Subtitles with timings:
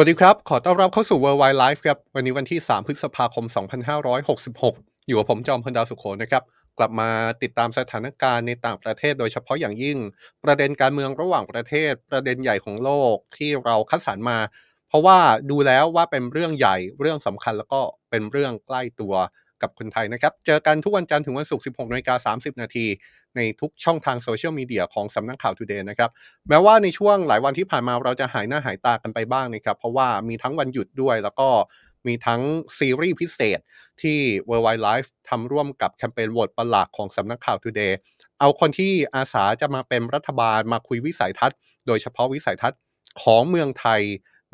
[0.00, 3.44] สวัสดีครับ ขอต้อนรับเข้าสู่ Worldwide Life ครับ วันนี้วันที่ 3 พฤษภาคม
[4.26, 6.42] 2566 อยู่กับผมจอมพลดาวสุขโขนะครับ
[6.78, 7.10] กลับมา
[7.42, 9.98] ติดตามสถานการณ์ในต่างประเทศโดยเฉพาะอย่างยิ่ง
[10.44, 14.38] ประเด็นการเมืองระหว่างประเทศ ประเด็นใหญ่ของโลกที่เราคัดสรรมา
[14.88, 15.18] เพราะว่า
[15.50, 19.14] ดูแล้วว่าเป็นเรื่องใหญ่ เรื่องสำคัญแล้วก็เป็นเรื่องใกล้ตัว
[19.62, 22.86] กับคนไทยนะครับ เจอกันทุกวันจันทร์ถึงวันศุกร์ 16นาฬิกา30 นาที
[23.36, 26.10] ในทุกช่องทางโซเชียลมีเดียของสำนักข่าว Today นะครับ
[26.48, 31.48] แม้ว่าในช่วงหลายวันที่ผ่านมาเราจะหายหน้าหายตากันไปบ้างนะครับ เพราะว่ามีทั้งวันหยุดด้วยแล้วก็
[32.06, 32.40] มีทั้ง
[32.78, 33.60] ซีรีส์พิเศษ
[34.02, 37.92] ที่ Worldwide Life ทำร่วมกับแคมเปญโหวตประหลาดของสำนักข่าว Today
[38.40, 42.78] เอาคนที่อาสาจะมาเป็นรัฐบาลมาคุยวิสัยทัศน์ โดยเฉพาะวิสัยทัศน์
[43.22, 44.00] ของเมืองไทย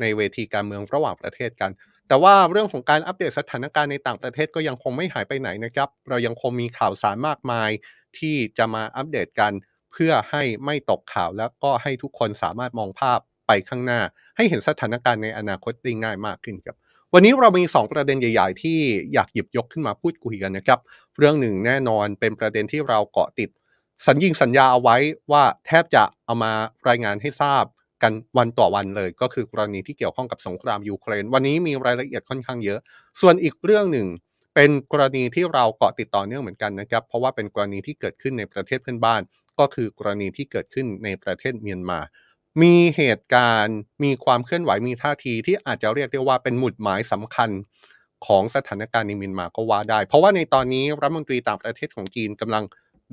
[0.01, 1.71] ในเวทีการเมืองระหว่างประเทศกัน
[2.07, 7.69] แต่ว่าเรื่องของการอัปเดตสถานการณ์ในต่างประเทศก็ยังคงไม่หายไปไหนนะครับ เรายังคงมีข่าวสารมากมาย
[8.19, 9.51] ที่จะมาอัปเดตกัน
[9.91, 13.99] เพื่อให้ไม่ตกข่าวแล้วก็ให้ทุกคนสามารถมองภาพไปข้างหน้า
[14.35, 16.77] ให้เห็นสถานการณ์ในอนาคตได้ง่ายมากขึ้นครับ
[17.13, 18.79] วันนี้เรามี 2 ประเด็นใหญ่ ๆ ที่
[19.13, 20.79] อยากหยิบยกขึ้นมาพูดคุยกันนะครับ
[21.17, 23.49] เรื่องหนึ่งแน่นอนเป็นประเด็นที่เราเกาะติด
[24.07, 24.97] สัญญิงสัญญาเอาไว้
[25.31, 26.51] ว่าแทบจะเอามา
[26.87, 27.63] รายงานให้ทราบ
[28.03, 32.79] กันวันต่อวันเลย ก็คือกรณีที่เกี่ยวข้องกับสงครามยูเครน วันนี้มีรายละเอียดค่อนข้างเยอะ
[33.21, 34.07] ส่วนอีกเรื่องหนึ่ง
[34.55, 39.21] เป็นกรณีที่เราเกาะติดต่อเนื่องเหมือนกันนะครับ เพราะว่าเป็นกรณีที่เกิดขึ้นในประเทศเพื่อนบ้าน
[39.59, 41.99] ก็คือกรณีที่เกิดขึ้นในประเทศเมียนมา
[42.61, 47.49] มีเหตุการณ์มีความเคลื่อนไหวมีท่าทีที่อาจจะเรียกได้ว่าเป็นหมุดหมายสำคัญ
[48.25, 52.63] ของสถานการณ์ในเมียนมาก็ว่าได้ เพราะว่าในตอนนี้รัฐมนตรีต่างประเทศของจีนกำลัง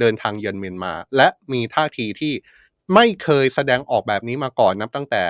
[0.01, 2.33] เดินทางเยือนเมียนมา และมีท่าทีที่
[2.95, 5.25] ไม่เคยแสดงออกแบบนี้มาก่อนนับตั้งแต่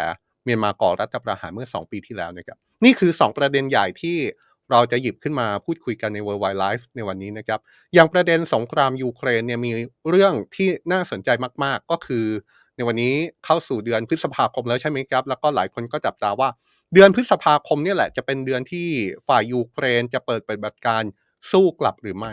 [0.45, 4.19] เมียนมาก่อรัฐประหารเมื่อ 2 ปีที่แล้วนะครับนี่คือ 2 ประเด็นใหญ่ที่
[4.73, 7.61] เราจะหยิบขึ้นมาพูดคุยกันใน Worldwide Life ในวันนี้นะครับ
[7.95, 9.73] อย่างประเด็นสงครามยูเครนเนี่ยมี
[10.09, 11.29] เรื่องที่น่าสนใจ
[11.65, 12.27] มาก ๆ ก็คือ
[12.77, 16.49] ในวันนี้เข้าสู่เดือนพฤษภาคมแล้วใช่ไหมครับ แล้วก็หลายคนก็จับตาว่า
[16.95, 18.87] เดือนพฤษภาคมนี่แหละจะเป็นเดือนที่
[19.29, 21.03] ฝ่ายยูเครนจะเปิดปฏิบัติการ
[21.51, 22.33] สู้กลับหรือไม่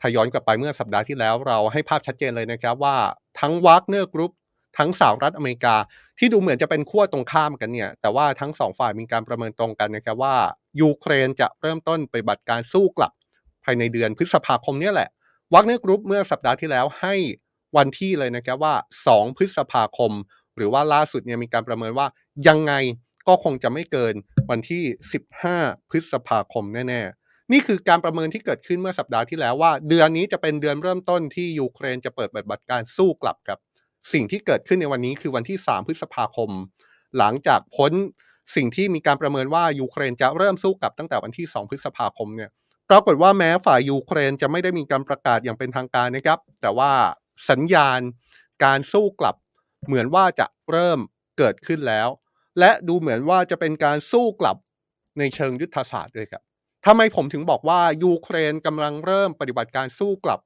[0.00, 2.96] ถ้าย้อนกลับไปเมื่อสัปดาห์ที่แล้วเราให้ภาพชัดเจนเลยนะครับว่า
[3.40, 4.32] ทั้งวากเนอร์กรุ๊ป
[4.78, 5.76] ทั้งสหรัฐอเมริกา
[6.18, 10.36] ที่ดูเหมือนจะเป็นขั้วตรงข้ามกันเนี่ย แต่ว่าทั้งสองฝ่ายมีการประเมินตรงกันนะครับว่า
[10.80, 13.12] ยูเครนจะเริ่มต้นปฏิบัติการสู้กลับ
[13.64, 15.08] ภายในเดือนพฤษภาคมเนี่ยแหละ
[15.54, 17.14] วากเนอร์กรุ๊ปเมื่อสัปดาห์ที่แล้วให้
[17.76, 18.74] วันที่เลยนะครับว่า
[19.08, 20.12] 2 พฤษภาคม
[20.56, 22.06] หรือว่าล่าสุดเนี่ยมีการประเมินว่า
[22.48, 22.72] ยังไง
[23.28, 24.14] ก็คงจะไม่เกิน
[24.50, 24.82] วันที่
[25.36, 33.58] 15 พฤษภาคมแน่ๆ นี่คือการประเมินที่เกิดขึ้นเมื่อสัปดาห์ที่แล้วว่า เดือนนี้จะเป็นเดือนเริ่มต้นที่ยูเครนจะเปิดปฏิบัติการสู้กลับครับ
[34.12, 36.50] สิ่งที่เกิดขึ้นในวันนี้คือวันที่ 3 พฤษภาคม
[37.18, 37.92] หลังจากพ้น
[38.56, 42.50] สิ่งที่มีการประเมินว่ายูเครนจะเริ่มสู้กลับตั้งแต่วันที่ 2 พฤษภาคมเนี่ย
[42.90, 46.92] ปรากฏว่าแม้ฝ่ายยูเครนจะไม่ได้มีการประกาศอย่างเป็นทางการนะครับ แต่ว่า
[47.50, 48.00] สัญญาณ
[48.64, 49.36] การสู้กลับ
[49.86, 50.98] เหมือนว่าจะเริ่ม
[51.38, 52.08] เกิดขึ้นแล้ว
[52.58, 54.56] และดูเหมือนว่าจะเป็นการสู้กลับ
[55.18, 56.42] ในเชิงยุทธศาสตร์ด้วยครับ
[56.86, 60.40] ทำไมผมถึงบอกว่ายูเครนกำลังเริ่มปฏิบัติการสู้กลับ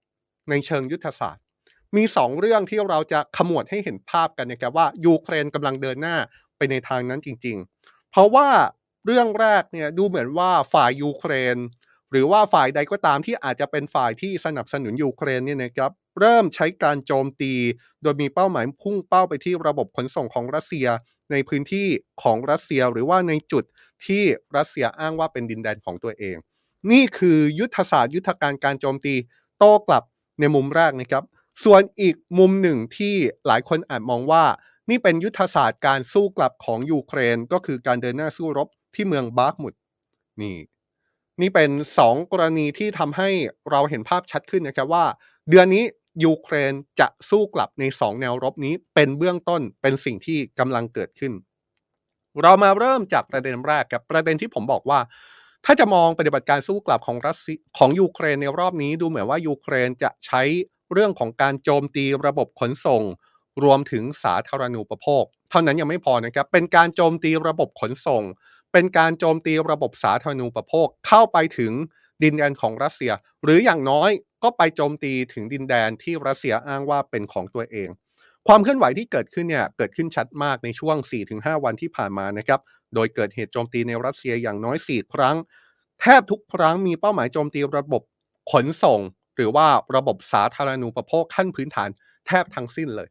[0.50, 1.44] ในเชิงยุทธศาสตร์
[1.96, 6.16] มีสองเรื่องที่เราจะขมวดให้เห็นภาพกันนะครับว่ายูเครนกำลังเดินหน้า
[6.56, 8.48] ไปในทางนั้นจริง ๆ เพราะว่า
[9.06, 11.56] เรื่องแรกเนี่ยดูเหมือนว่าฝ่ายยูเครน
[12.10, 15.90] หรือว่าฝ่ายใดก็ตามที่อาจจะเป็นฝ่ายที่สนับสนุนยูเครนเนี่ยนะครับ
[16.20, 17.52] เริ่มใช้การโจมตี
[18.02, 20.86] โดยมีเป้าหมายพุ่งเป้าไปที่ระบบขนส่งของรัสเซีย
[21.32, 21.88] ในพื้นที่
[22.22, 23.64] ของรัสเซียหรือว่าในจุด
[24.06, 24.22] ที่
[24.56, 26.36] รัสเซียอ้างว่าเป็นดินแดนของตัวเอง
[26.92, 29.14] นี่คือยุทธศาสตร์ยุทธการการโจมตี
[29.58, 30.04] โต้กลับ
[30.40, 31.24] ในมุมแรกนะครับ
[31.64, 33.14] ส่วนอีกมุมหนึ่งที่
[33.46, 34.44] หลายคนอาจมองว่า
[34.90, 39.74] นี่เป็นยุทธศาสตร์การสู้กลับของยูเครนก็คือการเดินหน้าสู้รบที่เมืองบาร์กมุด
[40.42, 40.56] นี่
[41.40, 41.70] นี่เป็น
[42.02, 43.28] 2กรณีที่ทำให้
[43.70, 45.04] เราเห็นภาพชัดขึ้นนะครับว่า
[45.50, 45.84] เดือนนี้
[46.24, 51.32] ยูเครนจะสู้กลับใน2แนวรบนี้เป็นเบื้องต้นเป็นสิ่งที่กำลังเกิดขึ้น
[52.42, 55.00] เรามาเริ่มจากประเด็นแรกกับประเด็นที่ผมบอกว่า
[55.64, 60.42] ถ้าจะมองปฏิบัติการสู้กลับของรัสเซียของยูเครนในรอบนี้ดูเหมือนว่ายูเครนจะใช้
[60.92, 63.02] เรื่องของการโจมตีระบบขนส่ง
[63.64, 68.22] รวมถึงสาธารณูปโภค เท่านั้นยังไม่พอนะครับ เป็นการโจมตีระบบขนส่ง
[68.72, 71.72] เป็นการโจมตีระบบสาธารณูปโภคเข้าไปถึง
[72.22, 73.12] ดินแดนของรัสเซีย
[73.44, 74.10] หรืออย่างน้อย
[74.42, 77.88] ก็ไปโจมตีถึงดินแดนที่รัสเซียอ้างว่าเป็นของตัวเอง
[78.48, 80.96] ความเคลื่อนไหวที่เกิดขึ้นเนี่ยเกิดขึ้นชัดมากในช่วง
[81.30, 82.60] 4-5 วันที่ผ่านมานะครับ
[82.94, 85.36] โดยเกิดเหตุโจมตีในรัสเซียอย่างน้อย 4 ครั้ง
[86.00, 88.02] แทบทุกครั้งมีเป้าหมายโจมตีระบบ
[88.52, 89.00] ขนส่ง
[89.36, 89.66] หรือว่า
[89.96, 91.88] ระบบสาธารณูปโภคขั้นพื้นฐาน
[92.26, 93.08] แทบทั้งสิ้นเลย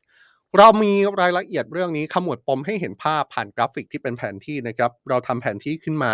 [0.58, 6.14] เรามีรายละเอียดเรื่องนี้ขมวดปมให้เห็นภาพผ่านกราฟิกที่เป็นแผนที่นะครับ เราทำแผนที่ขึ้นมา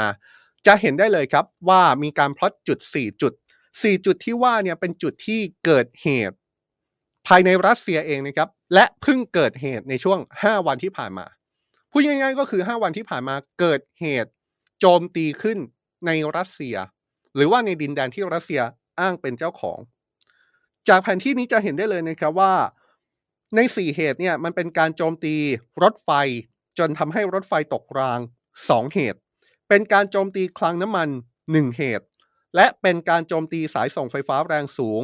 [0.65, 3.33] จะเห็นได้เลยครับว่ามีการพลอตจุด 4 จุด
[3.69, 6.37] 4 จุดที่ว่าเนี่ยเป็นจุดที่เกิดเหตุ
[7.27, 11.25] ภายในรัสเซียเองนะครับ และเพิ่งเกิดเหตุในช่วง 5 วันที่ผ่านมา
[11.97, 14.31] พูดง่ายๆก็คือ 5 วันที่ผ่านมาเกิดเหตุ
[14.79, 15.57] โจมตีขึ้น
[16.05, 16.75] ในรัสเซีย
[17.35, 18.61] หรือว่าในดินแดนที่รัสเซีย
[18.99, 19.79] อ้างเป็นเจ้าของ
[20.89, 22.53] จากแผนที่นี้จะเห็นได้เลยนะครับว่า
[23.55, 25.35] ใน 4 เหตุเนี่ยมันเป็นการโจมตี
[25.83, 26.09] รถไฟ
[26.79, 28.19] จนทำให้รถไฟตกราง
[28.59, 29.19] 2 เหตุ
[29.69, 31.09] เป็นการโจมตีคลังน้ำมัน
[31.43, 32.05] 1 เหตุ
[32.55, 35.03] และเป็นการโจมตีสายส่งไฟฟ้าแรงสูง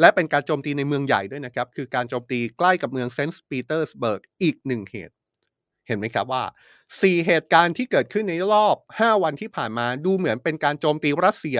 [0.00, 5.14] และเป็นการโจมตีในเมืองใหญ่ด้วยนะครับ คือการโจมตีใกล้กับเมืองเซนต์ปีเตอร์สเบิร์กอีก1เหตุ
[5.86, 6.44] เห็นไหมครับว่า
[6.88, 11.58] 4 เหตุการณ์ที่เกิดขึ้นในรอบ 5 วันที่ผ่านมาดูเหมือนเป็นการโจมตีรัสเซีย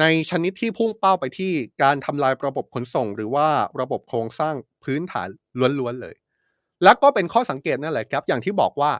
[0.00, 1.52] ในชนิดที่พุ่งเป้าไปที่
[1.82, 3.48] การทำลายระบบขนส่ง หรือว่า
[3.80, 4.54] ระบบโครงสร้าง
[4.84, 5.28] พื้นฐาน
[5.78, 6.14] ล้วนๆเลย
[6.84, 8.92] แล้วก็เป็นข้อสังเกตนั่นแหละครับ อย่างที่บอกว่า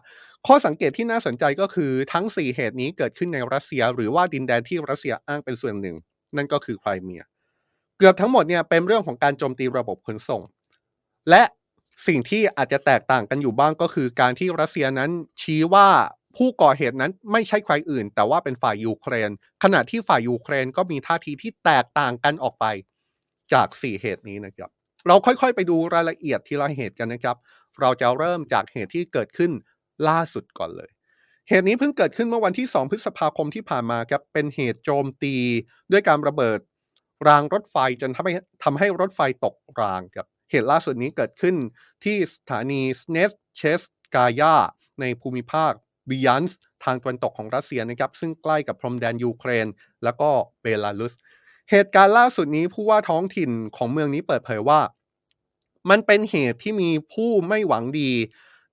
[0.47, 5.97] ข้อสังเกตที่น่าสนใจก็คือทั้ง 4 เหตุนี้เกิดขึ้นในรัสเซีย หรือว่าดินแดนที่รัสเซียอ้างเป็นส่วนหนึ่ง
[6.37, 7.23] นั่นก็คือไครเมีย
[7.99, 10.43] เกือบทั้งหมดเนี่ยเป็นเรื่องของการโจมตีระบบขนส่ง
[11.31, 11.43] และ
[12.07, 15.11] สิ่งที่อาจจะแตกต่างกันอยู่บ้างก็คือการที่รัสเซียนั้น
[15.43, 15.89] ชี้ว่า
[16.37, 19.31] ผู้ก่อเหตุนั้นไม่ใช่ใครอื่น แต่ว่าเป็นฝ่ายยูเครน
[19.63, 22.65] ขณะที่ฝ่ายยูเครนก็มีท่าทีที่แตกต่างกันออกไป
[23.53, 24.71] จาก 4 เหตุนี้นะครับ
[25.07, 27.37] เราค่อยๆ ไปดูรายละเอียดทีละเหตุกันนะครับ
[27.81, 29.53] เราจะเริ่มจากเหตุที่เกิดขึ้น
[30.09, 30.91] ล่าสุดก่อนเลย
[31.49, 35.35] เหตุนี้เพิ่งเกิดขึ้นเมื่อวันที่ 2 พฤษภาคมที่ผ่านมาครับเป็นเหตุโจมตี
[35.93, 36.59] ด้วยการระเบิด
[37.29, 38.33] รางรถไฟจนทำให้
[38.65, 39.47] ทำให้รถไฟต
[39.79, 41.55] กรางครับเหตุล่าสุดนี้เกิดขึ้น
[42.05, 43.83] ที่สถานีสเนสเชส
[44.15, 44.55] กายา
[45.01, 45.73] ในภูมิภาค
[46.09, 49.67] บิยันส์ทางตะวันตกของรัสเซียนะครับ ซึ่งใกล้กับพรมแดนยูเครน
[50.05, 50.31] แล้วก็
[50.63, 51.13] เบลารุส
[51.71, 54.81] เหตุการณ์ล่าสุดนี้ผู้ว่าท้องถิ่นของเมืองนี้เปิดเผยว่า
[55.91, 58.11] มันเป็นเหตุที่มีผู้ไม่หวังดี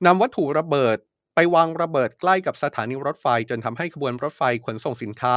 [0.05, 0.97] นำวัตถุระเบิด
[1.35, 5.35] ไปวางระเบิดใกล้กับสถานีรถไฟ จนทำให้ขบวนรถไฟขนส่งสินค้า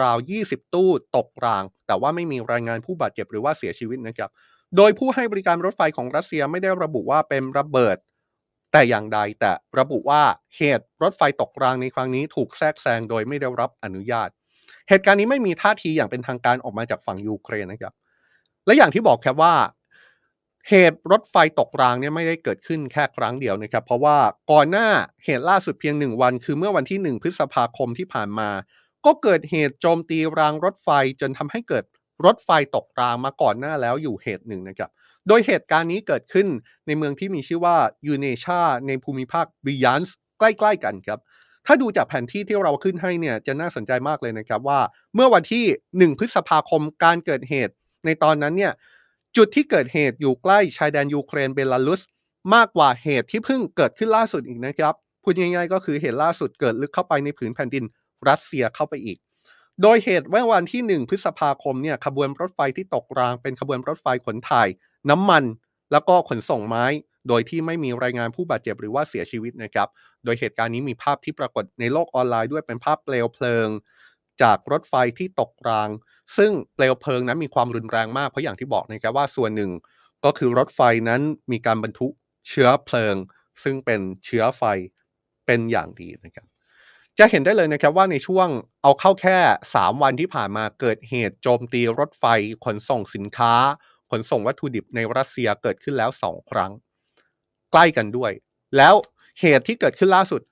[0.00, 0.16] ราว
[0.46, 4.30] 20 ตู้ตกราง แต่ว่าไม่มีรายงานผู้บาดเจ็บหรือว่าเสียชีวิตนะครับ
[4.76, 7.96] โดยผู้ให้บริการรถไฟของรัสเซียไม่ได้ระบุว่าเป็นระเบิด
[8.72, 10.22] แต่อย่างใดแต่ระบุว่า
[10.56, 14.28] เหตุรถไฟตกรางในครั้งนี้ถูกแทรกแซงโดยไม่ได้รับอนุญาต
[14.88, 17.94] เหตุการณ์นี้ไม่มีท่าทีอย่างเป็นทางการออกมาจากฝั่งยูเครนนะครับ
[18.66, 19.54] และอย่างที่บอกครับว่า
[20.68, 24.16] เหตุรถไฟตกรางเนี่ยไม่ได้เกิดขึ้นแค่ครั้งเดียวนะครับ เพราะว่า
[24.52, 24.88] ก่อนหน้า
[25.24, 28.50] เหตุล่าสุดเพียงหนึ่งวัน คือเมื่อวันที่ 1 พฤษภาคมที่ผ่านมา
[29.06, 30.88] ก็เกิดเหตุโจมตีรางรถไฟ
[31.20, 31.84] จนทำให้เกิด
[32.24, 34.90] รถไฟตกรางมาก่อนหน้าแล้วอยู่เหตุหนึ่งนะครับ
[35.28, 36.46] โดยเหตุการณ์นี้เกิดขึ้น
[36.86, 37.76] ในเมืองที่มีชื่อว่า
[38.06, 41.20] ยูเนชาในภูมิภาคบิยันส์ใกล้ๆกันครับ
[41.66, 44.80] ถ้าดูจากแผนที่ที่เราขึ้นให้เนี่ยจะน่าสนใจมากเลยนะครับว่า
[45.14, 47.72] เมื่อวันที่ 1 พฤษภาคมการเกิดเหตุ
[48.04, 48.72] ในตอนนั้นเนี่ย
[49.36, 52.00] จุดที่เกิดเหตุอยู่ใกล้ชายแดนยูเครนเบลารุส
[52.54, 57.84] มากกว่าเหตุที่เพิ่งเกิดขึ้นล่าสุดอีกนะครับพูดง่ายๆก็คือเหตุล่าสุดเกิดลึกเข้าไปในผืนแผ่นดิน
[58.28, 59.18] รัสเซียเข้าไปอีก
[59.82, 64.68] โดยเหตุว่าวันที่ 1 พฤษภาคมเนี่ยขบวนรถไฟที่ตกรางเป็นขบวนรถไฟขนถ่าย
[65.10, 65.44] น้ำมัน
[65.92, 66.84] แล้วก็ขนส่งไม้
[67.28, 69.88] โดยที่ไม่มีรายงานผู้บาดเจ็บหรือว่าเสียชีวิตนะครับ
[70.24, 73.68] โดยเหตุการณ์นี้มีภาพที่ปรากฏในโลกออนไลน์ด้วยเป็นภาพเปลวเพลิง
[74.42, 75.88] จากรถไฟที่ตกราง
[76.36, 79.70] ซึ่งเปลวเพลิงนั้นมีความรุนแรงมากเพราะอย่างที่บอกนะครับว่าส่วนหนึ่ง
[80.24, 81.20] ก็คือรถไฟนั้น
[81.52, 82.12] มีการบรรทุก
[82.48, 83.16] เชื้อเพลิง
[83.62, 84.62] ซึ่งเป็นเชื้อไฟ
[85.46, 86.46] เป็นอย่างดีนะครับ
[87.18, 88.48] จะเห็นได้เลยนะครับว่าในช่วง
[88.82, 89.38] เอาเข้าแค่
[89.72, 92.24] 3 วันที่ผ่านมาเกิดเหตุโจมตีรถไฟ
[92.64, 93.54] ขนส่งสินค้า
[94.10, 96.72] ขนส่งวัตถุดิบในรัสเซียเกิดขึ้นแล้ว 2 ครั้ง
[97.72, 98.32] ใกล้กันด้วย
[98.76, 98.94] แล้ว
[99.40, 100.42] เหตุที่เกิดขึ้นล่าสุด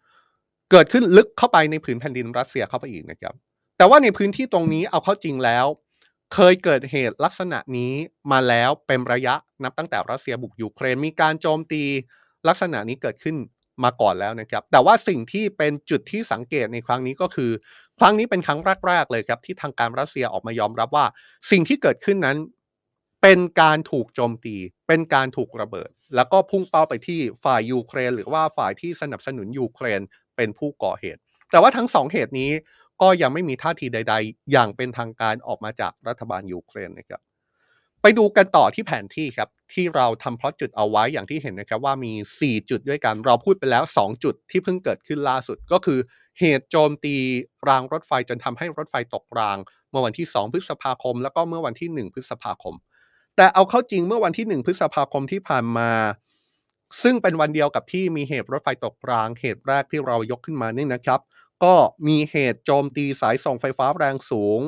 [0.70, 3.34] เกิดขึ้นลึกเข้าไปในผืนแผ่นดินรัสเซียเข้าไปอีกนะครับ
[3.76, 5.66] แต่ว่าในพื้นที่ตรงนี้เอาเข้าจริงแล้ว
[6.34, 7.92] เคยเกิดเหตุลักษณะนี้
[8.32, 11.82] มาแล้วเป็นระยะนับตั้งแต่รัสเซียบุกยูเครนมีการโจมตี
[12.48, 13.36] ลักษณะนี้เกิดขึ้น
[13.84, 17.50] มาก่อนแล้วนะครับ แต่ว่าสิ่งที่เป็นจุดที่สังเกตในครั้งนี้ก็คือ
[17.98, 21.06] ครั้งนี้เป็นครั้งแรกๆเลยครับ ที่ทางการรัสเซียออกมายอมรับว่า
[21.50, 22.36] สิ่งที่เกิดขึ้นนั้น
[23.22, 24.56] เป็นการถูกโจมตี
[24.88, 30.00] เป็นการถูกระเบิด แล้วก็พุ่งเป้าไปที่ฝ่ายยูเครน หรือว่าฝ่ายที่สนับสนุนยูเครน
[30.36, 32.50] เป็นผู้ก่อเหตุ แต่ว่าทั้งสองเหตุนี้
[33.00, 37.20] ก็ยังไม่มีท่าทีใด ๆ อย่างเป็นทางการออกมาจากรัฐบาลยูเครนนะครับ
[38.06, 45.98] ไปดูกันต่อที่แผนที่ครับ ที่เราทำพลอตจุดเอาไว้อย่างที่เห็นนะครับว่ามี 4 จุดด้วยกันเราพูดไปแล้ว 2 จุดที่เพิ่งเกิดขึ้นล่าสุดก็คือ
[46.38, 47.16] เหตุโจมตี
[47.68, 49.58] รางรถไฟจนทำให้รถไฟตกราง
[49.90, 52.74] เมื่อวันที่ 2 พฤษภาคม แล้วก็เมื่อวันที่ 1 พฤษภาคม
[53.36, 55.90] แต่เอาเข้าจริงเมื่อวันที่ 1 พฤษภาคมที่ผ่านมา
[57.02, 61.20] ซึ่งเป็นวันเดียวกับที่มีเหตุรถไฟตกราง เหตุแรกที่เรายกขึ้นมานี่นะครับ
[61.64, 61.74] ก็
[62.08, 64.60] มีเหตุโจมตีสายส่งไฟฟ้าแรงสูง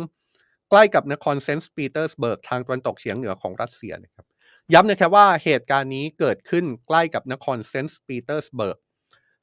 [0.70, 4.26] ใกล้กับนครเซนต์ปีเตอร์สเบิร์กทางตะวันตกเฉียงเหนือของรัสเซียนะครับ
[4.72, 8.78] ย้ำนะครับว่าเหตุการณ์นี้เกิดขึ้นใกล้กับนครเซนต์ปีเตอร์สเบิร์ก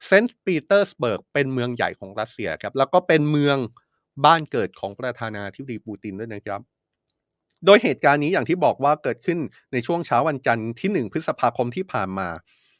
[0.06, 3.56] เซนต์ปีเตอร์สเบิร์กเป็นเมืองใหญ่ของรัสเซียครับแล้วก็เป็นเมือง
[4.24, 6.60] บ้านเกิดของประธานาธิบดีปูตินด้วยนะครับ
[7.66, 9.38] โดยเหตุการณ์นี้อย่างที่บอกว่าเกิดขึ้น
[9.72, 12.28] ในช่วงเช้าวันจันทร์ที่ 1 พฤษภาคมที่ผ่านมา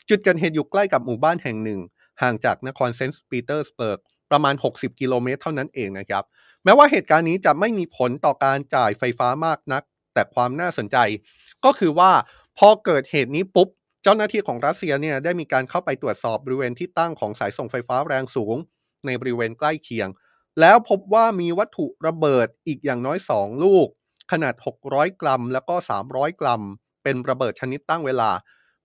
[0.08, 1.80] จุดเกิดเหตุอยู่ใกล้กับหมู่บ้านแห่งหนึ่ง
[2.22, 3.98] ห่างจากนครเซนต์ปีเตอร์สเบิร์ก
[4.30, 6.24] ประมาณ 60 กิโลเมตรเท่านั้นเองนะครับ
[6.64, 9.82] แม้ว่าเหตุการณ์นี้จะไม่มีผลต่อการจ่ายไฟฟ้ามากนัก
[10.14, 10.96] แต่ความน่าสนใจ
[11.64, 12.10] ก็คือว่า
[12.58, 13.68] พอเกิดเหตุนี้ปุ๊บ
[14.02, 18.56] เจ้าหน้าที่ของรัสเซียเนี่ยได้มีการเข้าไปตรวจสอบบริเวณที่ตั้งของสายส่งไฟฟ้าแรงสูง
[19.06, 20.08] ในบริเวณใกล้เคียง
[20.60, 23.88] แล้วพบว่ามีวัตถุระเบิดอีกอย่างน้อย 2 ลูก
[24.32, 24.54] ขนาด
[24.86, 25.74] 600 กรัม แล้วก็
[26.08, 26.62] 300 กรัม
[27.02, 28.30] เป็นระเบิดชนิดตั้งเวลา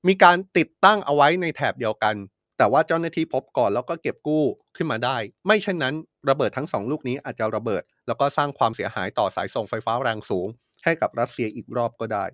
[0.08, 2.16] มีการติดตั้งเอาไว้ในแถบเดียวกัน
[2.60, 4.44] แต่ว่าเจ้าหน้าที่พบก่อนแล้วก็เก็บกู้
[4.76, 5.96] ขึ้นมาได้ ไม่เช่นนั้น
[6.30, 10.48] ระเบิดทั้งสองลูกนี้อาจจะระเบิด แล้วก็สร้างความเสียหายต่อสายส่งไฟฟ้าแรงสูง
[10.84, 12.26] ให้กับรัสเซียอีกรอบก็ได้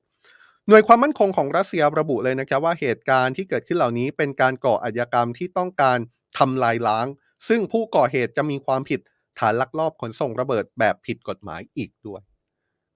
[0.67, 5.97] หน่วยความมั่นคงของรัสเซียระบุเลยนะครับว่าเหตุการณ์ที่เกิดขึ้นเหล่านี้เป็นการก่ออาชญากรรมที่ต้องการ
[6.37, 7.07] ทำลายล้าง
[7.47, 8.99] ซึ่งผู้ก่อเหตุจะมีความผิด
[9.39, 12.21] ฐานลักลอบขนส่งระเบิดแบบผิดกฎหมายอีกด้วย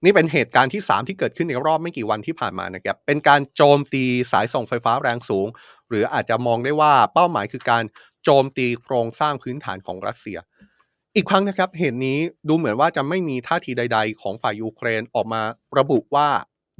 [0.04, 5.46] นี่เป็นเหตุการณ์ที่ 3 ที่เกิดขึ้นในรอบไม่กี่วันที่ผ่านมานะครับ เป็นการโจมตีสายส่งไฟฟ้าแรงสูง
[5.88, 7.84] หรืออาจจะมองได้ว่าเป้าหมายคือการ
[8.24, 10.38] โจมตีโครงสร้างพื้นฐานของรัสเซีย
[11.16, 15.42] อีกครั้งนะครับ เหตุนี้ดูเหมือนว่าจะไม่มีท่าทีใด ๆ ของฝ่ายยูเครนออกมา
[15.78, 16.28] ระบุว่า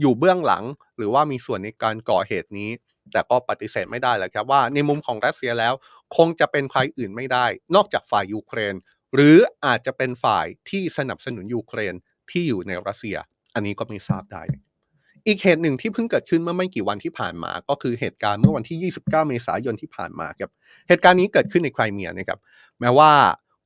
[0.00, 0.64] อยู่เบื้องหลัง
[0.96, 2.70] หรือว่ามีส่วนในการก่อเหตุนี้
[3.12, 5.74] แต่ก็ปฏิเสธไม่ได้แหละครับว่าในมุมของรัสเซียแล้ว
[6.16, 8.74] คงจะเป็นใครอื่นไม่ได้ นอกจากฝ่ายยูเครน
[9.14, 11.94] หรืออาจจะเป็นฝ่ายที่สนับสนุนยูเครน
[12.32, 13.16] ที่อยู่ในรัสเซีย
[13.54, 14.42] อันนี้ก็ไม่ทราบได้
[15.26, 20.50] อีกเหตุหนึ่งที่เพิ่งเกิดขึ้นเมื่อไม่กี่วันที่ผ่านมา ก็คือเหตุการณ์เมื่อวันที่ 29 เมษายนที่ผ่านมาครับ
[20.88, 22.38] เหตุการณ์นี้เกิดขึ้นในไครเมียนะครับ
[22.80, 23.12] แม้ว่า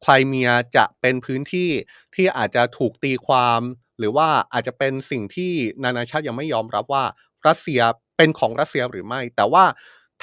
[0.03, 1.71] ไครเมียจะเป็นพื้นที่
[2.15, 3.61] ที่อาจจะถูกตีความ
[3.99, 5.53] หรือว่าอาจจะเป็นสิ่งที่
[5.85, 7.05] นานาชาติยังไม่ยอมรับว่า
[7.47, 7.81] รัสเซีย
[8.17, 9.65] เป็นของรัสเซียหรือไม่ แต่ว่า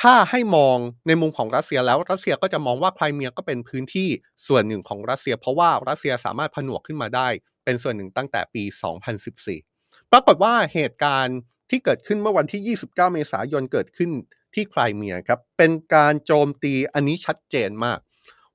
[0.02, 4.10] ถ้าให้มองในมุมของรัสเซียแล้วรัสเซียก็จะมองว่าไครเมียก็เป็นพื้นที่
[4.48, 7.28] ส่วนหนึ่งของรัสเซีย เพราะว่ารัสเซียสามารถผนวกขึ้นมาได้
[7.64, 8.64] เป็นส่วนหนึ่งตั้งแต่ปี
[9.38, 11.38] 2014 ปรากฏว่าเหตุการณ์
[11.70, 14.12] ที่เกิดขึ้นเมื่อวันที่ 29 เมษายนเกิดขึ้น
[14.54, 18.00] ที่ไครเมียครับ เป็นการโจมตีอันนี้ชัดเจนมาก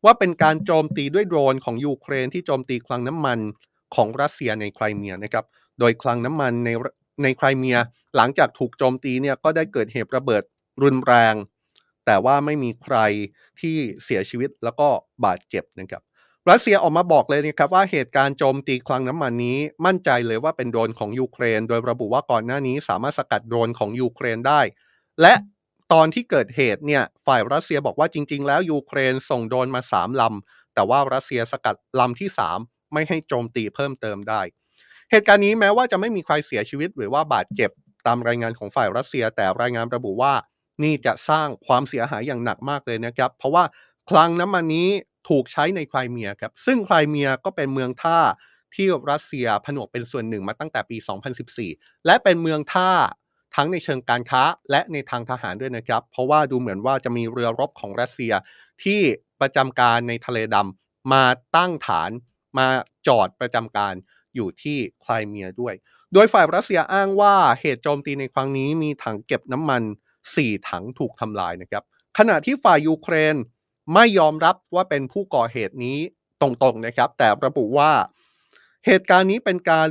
[0.05, 3.39] ว่าเป็นการโจมตีด้วยโดรนของยูเครนที่โจมตีคลังน้ำมัน
[3.95, 5.45] ของรัสเซียในไครเมียนะครับ
[5.79, 6.71] โดยคลังน้ำมันใน
[7.23, 7.77] ในไครเมีย
[8.17, 10.43] หลังจากถูกโจมตีเนี่ยก็ได้เกิดเหตุระเบิด
[10.83, 11.35] รุนแรง
[12.07, 12.97] แต่ว่าไม่มีใคร
[13.61, 14.89] ที่เสียชีวิตแล้วก็
[15.25, 16.03] บาดเจ็บนะครับ
[16.51, 24.61] รัสเซียออกมาบอกเลยนะครับว่าเหตุการณ์โจมตีคลังน้ำมันนี้มั่นใจเลยว่าเป็นโดรนของยูเครน โดยระบุว่าก่อนหน้านี้สามารถสกัดโดรนของยูเครนได้
[25.23, 25.35] และ
[25.93, 32.29] ตอนที่เกิดเหตุเนี่ยฝ่ายรัสเซียบอกว่าจริง ๆ แล้วยูเครนส่งโดรนมา3ลำแต่ว่ารัสเซียสกัดลำที่
[32.61, 34.41] 3 ไม่ให้โจมตีเพิ่มเติมได้
[35.11, 37.71] เหตุการณ์นี้แม้ว่าจะไม่มีใครเสียชีวิตหรือว่าบาดเจ็บ
[38.07, 40.33] ตามรายงานของฝ่ายรัสเซีย แต่รายงานระบุว่า
[40.83, 43.65] นี่จะสร้างความเสียหายอย่างหนักมากเลยนะครับ เพราะว่า
[44.11, 44.89] คลังน้ำมันนี้
[45.29, 48.21] ถูกใช้ในไครเมียครับซึ่งไครเมียก็เป็นเมืองท่า
[48.75, 50.97] ที่รัสเซียผนวกเป็นส่วนหนึ่งมาตั้งแต่ปี
[51.53, 52.91] 2014 และเป็นเมืองท่า
[53.57, 58.33] ทั้งในเชิงการค้าและในทางทหารด้วยนะครับ เพราะว่าดูเหมือนว่าจะมีเรือรบของรัสเซีย
[58.85, 59.01] ที่
[59.41, 61.25] ประจำการในทะเลดำมา
[61.57, 62.11] ตั้งฐาน
[62.59, 62.67] มา
[63.07, 63.95] จอดประจำการ
[64.35, 65.75] อยู่ที่ไครเมียด้วย
[66.15, 69.83] โดยฝ่ายรัสเซียอ้างว่าเหตุโจมตีในครั้งนี้มีถังเก็บน้ำมัน
[70.25, 71.83] 4 ถังถูกทำลายนะครับ
[72.19, 73.37] ขณะที่ฝ่ายยูเครน
[73.95, 75.99] ไม่ยอมรับว่าเป็นผู้ก่อเหตุนี้
[76.41, 77.93] ตรงๆนะครับ แต่ระบุว่า
[78.87, 79.89] เหตุการณ์นี้เป็นการ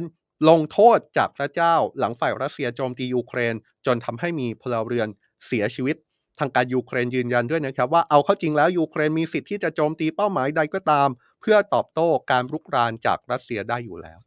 [0.50, 5.08] ลงโทษจากพระเจ้าหลังฝ่ายรัสเซียโจมตียูเครน จนทำให้มีพลเรือน
[5.48, 5.96] เสียชีวิต
[6.40, 11.10] ทางการยูเครนยืนยันด้วยนะครับ ว่าเอาเข้าจริงแล้วยูเครนมีสิทธิ์ที่จะโจมตีเป้าหมายใดก็ตาม
[11.42, 14.20] เพื่อตอบโต้การรุกรานจากรัสเซียได้อยู่แล้ว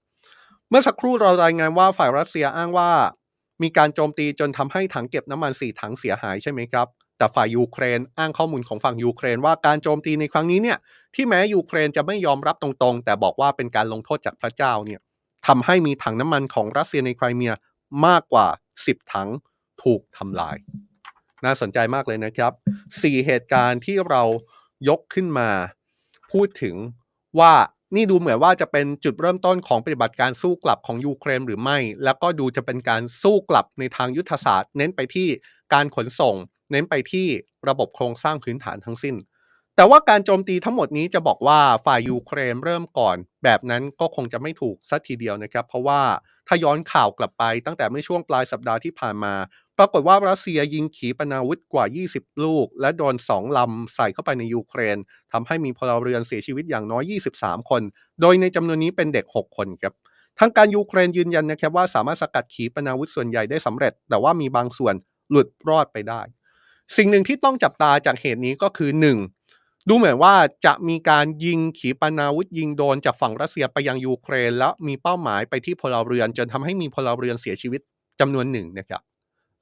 [0.69, 2.91] เมื่อสักครู่เรารายงานว่าฝ่ายรัสเซียอ้างว่า
[3.63, 6.87] มีการโจมตีจนทำให้ถังเก็บน้ำมันสี่ถังเสียหายใช่ไหมครับ
[7.19, 10.79] แต่ฝ่ายยูเครนอ้างข้อมูลของฝั่งยูเครนว่าการโจมตีในครั้งนี้เนี่ย
[11.15, 15.01] ที่แม้ยูเครนจะไม่ยอมรับตรงๆ แต่บอกว่าเป็นการลงโทษจากพระเจ้าเนี่ย
[15.47, 17.53] ทำให้มีถังน้ำมันของรัสเซียในไครเมีย
[18.07, 18.47] มากกว่า
[18.79, 19.29] 10 ถัง
[19.83, 20.57] ถูกทำลาย
[21.45, 22.53] น่าสนใจมากเลยนะครับ
[22.89, 24.23] 4 เหตุการณ์ที่เรา
[24.89, 25.51] ยกขึ้นมา
[26.33, 26.75] พูดถึง
[27.41, 27.53] ว่า
[27.97, 35.29] นี่ดูเหมือนว่าจะเป็นจุดเริ่มต้นของปฏิบัติการสู้กลับของยูเครนหรือไม่ แล้วก็ดูจะเป็นการสู้กลับในทางยุทธศาสตร์ เน้นไปที่
[35.75, 36.37] การขนส่ง
[36.71, 37.27] เน้นไปที่
[37.69, 39.17] ระบบโครงสร้างพื้นฐานทั้งสิ้น
[39.77, 46.01] แต่ว่าการโจมตีทั้งหมดนี้จะบอกว่าฝ่ายยูเครนเริ่มก่อน แบบนั้นก็คงจะไม่ถูกสักทีเดียวนะครับ เพราะว่า
[46.49, 49.35] ถ้าย้อนข่าวกลับไปตั้งแต่เมื่อช่วงปลายสัปดาห์ที่ผ่านมา
[49.79, 51.85] ปรากฏว่ารัสเซียยิงขีปนาวุธกว่า
[52.15, 54.97] 20 ลูก และโดน 2 ลำใส่เข้าไปในยูเครน
[55.33, 57.83] ทำให้มีพลเรือนเสียชีวิตอย่างน้อย 23 คน
[58.21, 59.95] โดยในจำนวนนี้เป็นเด็ก 6 คนครับ
[60.39, 64.95] ทางการยูเครนยืนยันนะครับว่าสามารถสกัดขีปนาวุธส่วนใหญ่ได้สำเร็จ แต่ว่ามีบางส่วน
[65.31, 66.21] หลุดรอดไปได้
[66.97, 68.91] สิ่งหนึ่งที่ต้องจับตาจากเหตุนี้ก็คือ
[69.41, 69.89] 1.
[69.89, 70.35] ดูเหมือนว่า
[70.67, 77.81] จะมีการยิงขีปนาวุธยิงโดนจากฝั่งรัสเซียไปยังยูเครน แล้วมีเป้าหมายไปที่พลเรือน จนทำให้มีพลเรือนเสียชีวิต
[78.21, 79.03] จำนวนหนึ่งนะครับ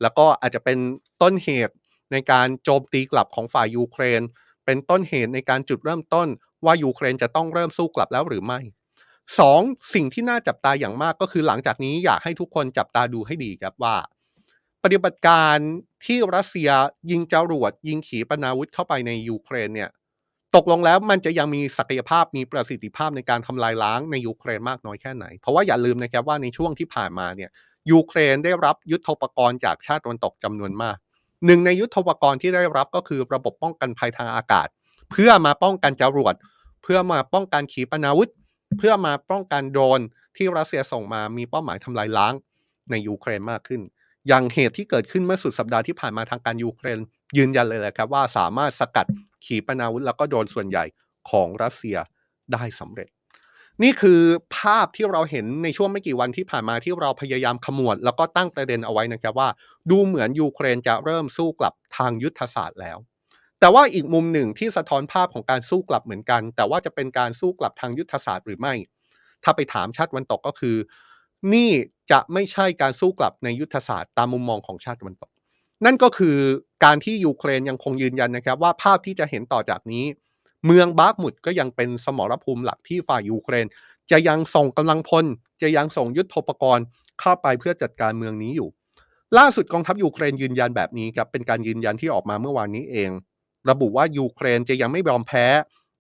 [0.03, 0.79] แล้วก็อาจจะเป็น
[1.23, 1.75] ต้นเหตุ
[2.13, 4.21] ในการโจมตีกลับของฝ่ายยูเครน
[4.65, 6.29] เป็นต้นเหตุในการจุดเริ่มต้น
[6.65, 8.61] ว่ายูเครนจะต้องเริ่มสู้กลับแล้วหรือไม่
[9.39, 9.61] สอง
[9.95, 13.97] สิ่งที่น่าจับตาอย่างมากก็คือหลังจากนี้อยากให้ทุกคนจับตาดูให้ดีครับว่า
[14.87, 15.57] ปฏิบัติการ
[16.07, 16.71] ที่รัสเซีย
[17.11, 19.91] ยิงจรวดยิงขีปนาวุธเข้าไปในยูเครนเนี่ย
[20.57, 27.51] ตกลงแล้วมันจะยังมีศักยภาพมีประสิทธิภาพในการทำลายล้างในยูเครนมากน้อยแค่ไหน เพราะว่าอย่าลืมนะครับว่าในช่วงที่ผ่านมาเนี่ย
[27.91, 30.97] ยูเครนได้รับยุทธปกรณ์จากชาติตะวันตกจำนวนมาก
[31.47, 34.69] หนึ่งในยุทธปกรณ์ที่ได้รับก็คือระบบป้องกันภัยทางอากาศ
[35.11, 36.35] เพื่อมาป้องกันจรวด
[36.83, 38.31] เพื่อมาป้องกันขีปนาวุธ
[38.79, 40.01] เพื่อมาป้องกันโดรน
[40.37, 42.35] ที่รัสเซียส่งมามีเป้าหมายทำลายล้าง
[42.91, 43.81] ในยูเครนมากขึ้น
[44.29, 46.99] อย่างเหตุที่เกิดขึ้นเมื่อสุดสัปดาห์ที่ผ่านมาทางการยูเครน
[47.37, 49.07] ยืนยันเลยแหละครับว่าสามารถสกัด
[49.45, 50.85] ขีปนาวุธแล้วก็โดนส่วนใหญ่
[51.31, 51.97] ของรัสเซีย
[52.53, 53.09] ได้สำเร็จ
[53.83, 54.21] นี่คือ
[54.57, 59.49] ภาพที่เราเห็นในช่วงไม่กี่วันที่ผ่านมาที่เราพยายามขมวด แล้วก็ตั้งประเด็นเอาไว้นะครับว่า
[59.91, 62.99] ดูเหมือนยูเครนจะเริ่มสู้กลับทางยุทธศาสตร์แล้ว
[63.61, 68.75] แต่ว่าอีกมุมหนึ่งที่สะท้อนภาพของการสู้กลับเหมือนกัน แต่ว่าจะเป็นการสู้กลับทางยุทธศาสตร์หรือไม่
[69.45, 70.77] ถ้าไปถามชาติวันตกก็คือ
[71.55, 71.71] นี่
[72.11, 75.31] จะไม่ใช่การสู้กลับในยุทธศาสตร์ตามมุมมองของชาติวันตก
[75.85, 76.37] นั่นก็คือ
[76.85, 80.05] การที่ยูเครนยังคงยืนยันนะครับ ว่าภาพที่จะเห็นต่อจากนี้
[80.67, 83.67] เมืองบาร์กมุดก็ยังเป็นสมรภูมิหลักที่ฝ่ายยูเครน
[84.11, 85.25] จะยังส่งกำลังพล
[85.63, 86.85] จะยังส่งยุทธปกรณ์
[87.21, 88.69] เข้าไปเพื่อจัดการเมืองนี้อยู่
[89.39, 93.11] ล่าสุดกองทัพยูเครนยืนยันแบบนี้ครับเป็นการยืนยันที่ออกมาเมื่อวานนี้เอง
[93.71, 95.47] ระบุว่ายูเครนจะยังไม่ยอมแพ้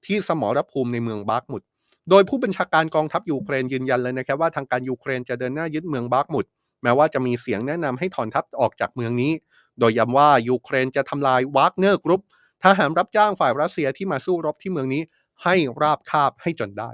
[0.07, 1.62] ที่สมรภูมิในเมืองบาร์กมุด
[2.11, 6.45] โดยผู้บัญชาการกองทัพยูเครนยืนยันเลยนะครับว่าทางการยูเครนจะเดินหน้ายึดเมืองบาร์กมุด
[6.83, 9.33] แม้ว่าจะมีเสียงแนะนำให้ถอนทัพออกจากเมืองนี้
[9.79, 12.23] โดยย้ำว่ายูเครนจะทำลายวากเนอร์กรุ๊ป
[12.64, 15.03] ทหารรับจ้างฝ่ายรัสเซียที่มาสู้รบที่เมืองนี้
[15.45, 16.90] ให้ราบคาบให้จนได้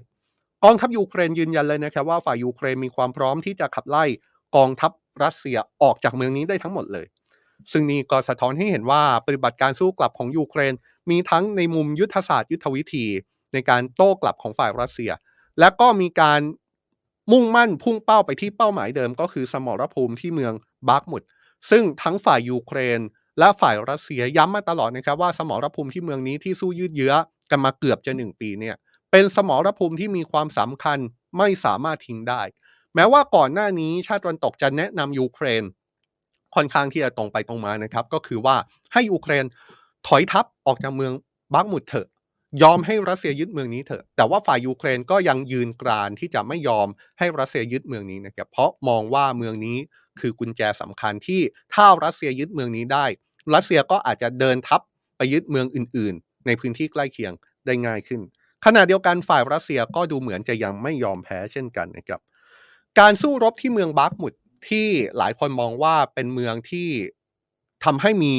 [0.64, 4.04] กองทัพยูเครนยืนยันเลยนะครับว่าฝ่ายยูเครนมีความพร้อมที่จะขับไล่
[4.56, 7.06] กองทัพรัสเซียออกจากเมืองนี้ได้ทั้งหมดเลย
[7.72, 10.74] ซึ่งนี่ก็สะท้อนให้เห็นว่าปฏิบัติการสู้กลับของยูเครน
[11.10, 13.06] มีทั้งในมุมยุทธศาสตร์ยุทธวิธี
[13.52, 15.10] ในการโต้กลับของฝ่ายรัสเซีย
[15.60, 16.40] และก็มีการ
[17.32, 20.52] มุ่งมั่นพุ่งเป้าไปที่เป้าหมายเดิม ก็คือสมรภูมิที่เมือง
[20.88, 21.22] บาร์กมุด
[21.70, 23.00] ซึ่งทั้งฝ่ายยูเครน
[23.38, 27.14] และฝ่ายรัสเซียย้ำมาตลอดนะครับว่าสมรภูมิที่เมืองนี้ที่สู้ยืดเยื้อ
[27.50, 28.76] กันมาเกือบจะหนึ่งปีเนี่ย
[29.10, 30.98] เป็นสมรภูมิที่มีความสำคัญ
[31.38, 32.42] ไม่สามารถทิ้งได้
[32.94, 35.62] แม้ว่าก่อนหน้านี้ชาติตะวันตกจะแนะนำยูเครน
[36.54, 38.56] ค่อนข้างที่จะตรงไปตรงมานะครับ ก็คือว่า
[38.92, 39.44] ให้ยูเครน
[40.06, 41.12] ถอยทัพออกจากเมือง
[41.54, 42.06] บักมุดเถอะ
[42.62, 46.88] ยอมให้รัสเซียยึดเมืองนี้เถอะ แต่ว่าฝ่ายยูเครนก็ยังยืนกรานที่จะไม่ยอม
[47.18, 49.78] ให้รัสเซียยึดเมืองนี้นะครับ เพราะมองว่าเมืองนี้
[50.20, 51.40] คือกุญแจสำคัญที่
[51.74, 53.06] ถ้ารัสเซียยึดเมืองนี้ได้
[53.54, 54.80] รัสเซียก็อาจจะเดินทัพ
[55.16, 57.32] ไปยึดเมืองอื่น ๆ ในพื้นที่ใกล้เคียง
[57.66, 58.20] ได้ง่ายขึ้น
[58.64, 62.20] ขณะเดียวกันฝ่ายรัสเซียก็ดูเหมือนจะยังไม่ยอมแพ้เช่นกันนะครับ
[62.98, 64.32] การสู้รบที่เมืองบาร์กมุด
[64.68, 64.88] ที่
[65.18, 66.88] หลายคนมองว่าเป็นเมืองที่
[67.84, 68.36] ทำให้มี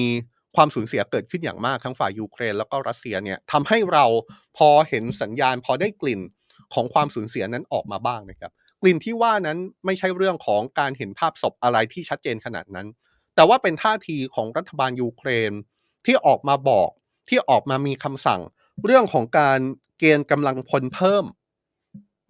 [0.55, 4.05] ความสูญเสียเกิดขึ้นอย่างมากทั้งฝ่ายยูเครนแล้วก็รัสเซียเนี่ยทำให้เรา
[4.57, 6.21] พอเห็นสัญญาณ พอได้กลิ่น
[6.73, 12.87] ของความสูญเสียนั้นออกมาบ้างนะครับ กลิ่นที่ว่านั้นไม่ใช่เรื่องของการเห็นภาพศพอะไรที่ชัดเจนขนาดนั้น
[13.35, 15.51] แต่ว่าเป็นท่าทีของรัฐบาลยูเครน
[16.05, 16.89] ที่ออกมาบอก
[17.29, 18.41] ที่ออกมามีคำสั่ง
[18.85, 19.59] เรื่องของการ
[19.99, 21.25] เกณฑ์กำลังพลเพิ่ม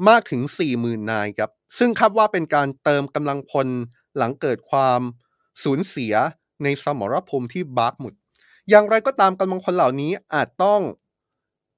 [0.09, 0.41] มากถึง
[0.75, 3.67] 40,000 นายครับ ซึ่งคาดว่าเป็นการเติมกำลังพล
[4.17, 5.01] หลังเกิดความ
[5.63, 6.13] สูญเสีย
[6.63, 8.13] ในสมรภูมิที่บาร์กมุด
[8.69, 10.81] อย่างไรก็ตามกำลังพลเหล่านี้อาจต้อง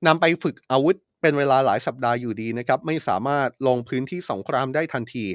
[0.08, 5.26] นำไปฝึกอาวุธเป็นเวลาหลายสัปดาห์อยู่ดีนะครับ ไม่สามารถลงพื้นที่สงครามได้ทันที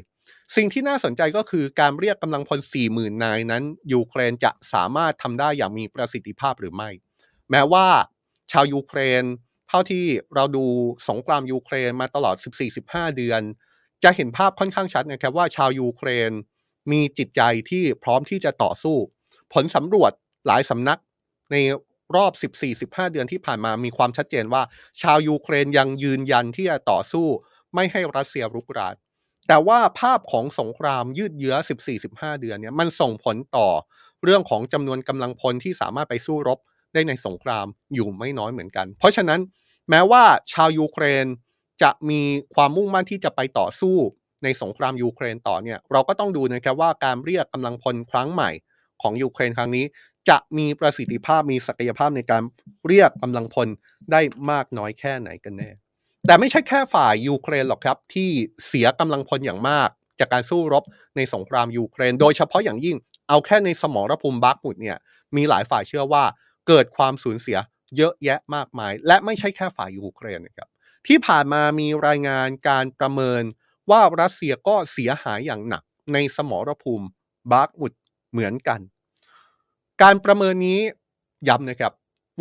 [0.56, 2.60] สิ่งที่น่าสนใจก็คือการเรียกกำลังพล
[2.90, 6.90] 40,000 นายนั้น ยูเครนจะสามารถทำได้อย่างมีประสิทธิภาพหรือไม่
[7.50, 7.86] แม้ว่า
[8.52, 9.22] ชาวยูเครน
[9.68, 10.64] เท่าที่เราดู
[11.08, 12.36] สงครามยูเครนมาตลอด
[12.76, 13.42] 14-15 เดือน
[14.04, 16.30] จะเห็นภาพค่อนข้างชัดนะครับว่าชาวยูเครน
[16.92, 18.96] มีจิตใจที่พร้อมที่จะต่อสู้
[19.52, 20.12] ผลสำรวจ
[20.46, 20.98] หลายสำนัก
[21.52, 21.56] ใน
[22.16, 22.32] รอบ
[22.72, 24.62] 14-15 เดือนที่ผ่านมามีความชัดเจนว่า
[25.02, 27.26] ชาวยูเครนยังยืนยันที่จะต่อสู้
[27.74, 28.94] ไม่ให้รัสเซียรุกราน
[29.48, 31.54] แต่ว่าภาพของสงครามยืดเยื้อ
[31.98, 33.68] 14-15 เดือนเนี่ยมันส่งผลต่อ
[34.24, 36.58] เรื่องของจำนวนกำลังพลที่สามารถไปสู้รบ
[36.94, 39.40] ได้ในสงครามอยู่ไม่น้อยเหมือนกัน เพราะฉะนั้น
[39.90, 41.26] แม้ว่าชาวยูเครน
[41.82, 42.22] จะมี
[42.54, 43.96] ความมุ่งมั่นที่จะไปต่อสู้
[44.44, 48.50] ในสงครามยูเครนต่อเนี่ยเราก็ต้องดูนะครับว่าการเรียกกำลังพลครั้งใหม่
[49.02, 49.84] ของยูเครนครั้งนี้
[50.28, 52.42] จะมีประสิทธิภาพมีศักยภาพในการ
[52.86, 53.68] เรียกกำลังพล
[54.12, 55.70] ได้มากน้อยแค่ไหนกันแน่
[56.26, 58.30] แต่ไม่ใช่แค่ฝ่ายยูเครนหรอกครับ ที่
[58.66, 59.88] เสียกำลังพลอย่างมาก
[60.20, 60.84] จากการสู้รบ
[61.16, 62.96] ในสงครามยูเครน โดยเฉพาะอย่างยิ่ง
[63.28, 64.98] เอาแค่ในสมรภูมิบัคมุตเนี่ย
[65.36, 66.24] มีหลายฝ่ายเชื่อว่า
[66.68, 67.58] เกิดความสูญเสีย
[67.96, 70.68] เยอะแยะมากมาย และไม่ใช่แค่ฝ่ายยูเครนนะครับ
[71.06, 73.42] ที่ผ่านมามีรายงานการประเมิน
[73.90, 75.82] ว่ารัสเซียก็เสียหายอย่างหนัก
[76.12, 77.06] ในสมรภูมิ
[77.52, 77.92] บัคมุต
[78.32, 78.80] เหมือนกัน
[80.02, 80.80] การประเมินนี้
[81.48, 81.92] ย้ำนะครับ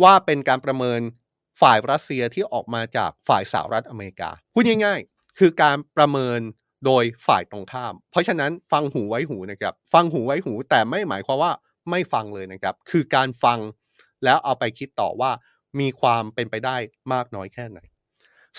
[0.02, 1.00] ว่าเป็นการประเมิน
[1.60, 6.40] ฝ่ายรัสเซียที่ออกมาจากฝ่ายสหรัฐอเมริกาพูดง่าย ๆ คือการประเมิน
[6.86, 11.52] โดยฝ่ายตรงข้าม เพราะฉะนั้นฟังหูไว้หูนะครับ ฟังหูไว้หูแต่ไม่หมายความว่า
[11.90, 13.58] ไม่ฟังเลยนะครับ คือการฟัง
[14.24, 15.30] แล้วเอาไปคิดต่อว่า
[15.80, 16.76] มีความเป็นไปได้
[17.12, 17.78] มากน้อยแค่ไหน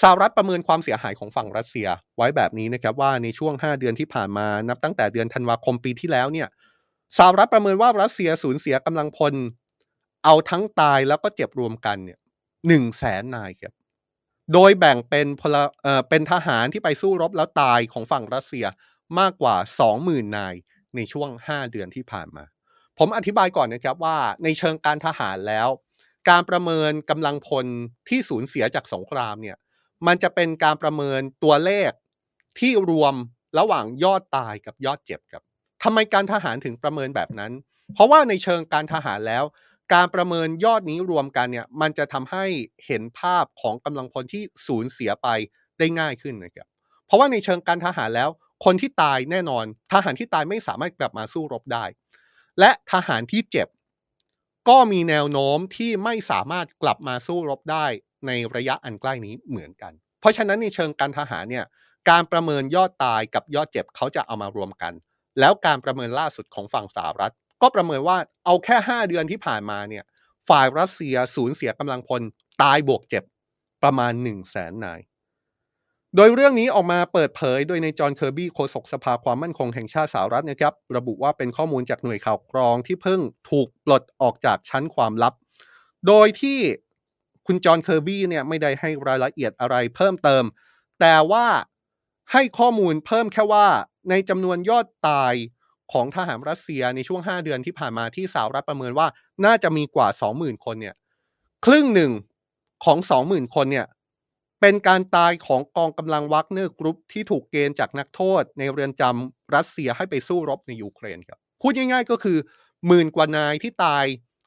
[0.02, 6.48] สหรัฐประเมินความเสียหายของฝั่งรัสเซียไว้แบบนี้นะครับว่าในช่วง 5 เดือนที่ผ่านมานับตั้งแต่เดือนธันวาคมปีที่แล้วเนี่ย
[7.18, 9.34] สหรัฐประเมินว่ารัสเซียสูญเสียกำลังพล
[10.26, 12.20] เอาทั้งตายแล้วก็เจ็บรวมกันเนี่ย
[12.68, 13.74] หนึ่งแสนนายครับ
[14.54, 18.66] โดยแบ่งเป็นพลเอ่อเป็นทหารที่ไปสู้รบแล้วตายของฝั่งรัสเซีย
[19.20, 19.56] มากกว่า
[19.96, 20.56] 20,000 นาย
[20.96, 22.44] ในช่วง 5 เดือนที่ผ่านมา
[23.00, 25.68] ผมอธิบายก่อนนะครับว่าในเชิงการทหารแล้ว
[26.30, 27.66] การประเมินกำลังพล
[28.10, 29.58] ที่สูญเสียจากสงครามเนี่ย
[30.08, 31.92] มันจะเป็นการประเมินตัวเลข
[32.60, 33.16] ที่รวม
[33.60, 35.44] ระหว่างยอดตายกับยอดเจ็บครับ
[35.84, 37.52] ทำไมการทหารถึงประเมินแบบนั้น
[37.94, 39.44] เพราะว่าในเชิงการทหารแล้ว
[39.94, 42.46] การประเมินยอดนี้รวมกันเนี่ย มันจะทำให้
[42.86, 45.28] เห็นภาพของกำลังพลที่สูญเสียไป
[45.80, 46.68] ได้ง่ายขึ้นนะครับ
[47.06, 48.30] เพราะว่าในเชิงการทหารแล้ว
[48.66, 51.86] คนที่ตายแน่นอน ทหารที่ตายไม่สามารถกลับมาสู้รบได้
[52.60, 53.68] และทหารที่เจ็บ
[54.70, 57.86] ก็มีแนวโน้มที่ไม่สามารถกลับมาสู้รบได้
[58.28, 61.66] ในระยะอันใกล้นี้เหมือนกัน เพราะฉะนั้นในเชิงการทหารเนี่ย
[62.10, 64.94] การประเมินยอดตายกับยอดเจ็บเขาจะเอามารวมกัน
[65.40, 70.04] แล้วการประเมินล่าสุดของฝั่งสหรัฐ ก็ประเมินว่าเอาแค่ 5 เดือนที่ผ่านมาเนี่ย
[70.50, 72.22] ฝ่ายรัสเซียสูญเสียกำลังพล
[72.62, 73.24] ตายบวกเจ็บ
[73.84, 75.00] ประมาณ 1 0 0 0 0แสนนาย
[76.16, 85.34] โดยเรื่องนี้ออกมาเปิดเผยโดยนายจอห์นเคอร์บี้โฆษกสภาความมั่นคงแห่งชาติสหรัฐนะครับ ระบุว่าเป็นข้อมูลจากหน่วยข่าวกรองที่เพิ่งถูกปลดออกจากชั้นความลับ
[86.08, 86.60] โดยที่
[87.48, 90.44] คุณจอห์นเคอร์บี้เนี่ยไม่ได้ให้รายละเอียดอะไรเพิ่มเติม
[91.00, 91.46] แต่ว่า
[92.34, 93.68] ให้ข้อมูลเพิ่มแค่ว่า
[94.10, 95.34] ในจำนวนยอดตาย
[95.94, 99.08] ของทหารรัสเซียในช่วง 5 เดือนที่ผ่านมาที่สหรัฐประเมินว่า
[99.46, 100.96] น่าจะมีกว่า 20,000 คนเนี่ย
[101.66, 102.12] ครึ่งหนึ่ง
[102.86, 103.88] ของ 20,000 คนเนี่ย
[104.62, 112.38] เป็นการตายของกองกำลังวักเนอร์กรุ๊ปที่ถูกเกณฑ์จากนักโทษ ในเรือนจำรัสเซียให้ไปสู้รบในยูเครนครับพูดง่าย ๆ ก็คือ
[112.88, 114.06] หมื่นกว่านายที่ตาย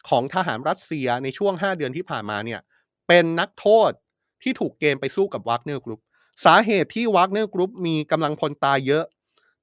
[0.09, 2.61] ของทหารรัสเซียในช่วง 5 เดือนที่ผ่านมาเนี่ย
[3.09, 3.91] เป็นนักโทษ
[4.43, 6.01] ที่ถูกเกณฑ์ไปสู้กับวากเนอร์กรุ๊ป
[6.45, 9.05] สาเหตุที่วากเนอร์กรุ๊ปมีกำลังพลตายเยอะ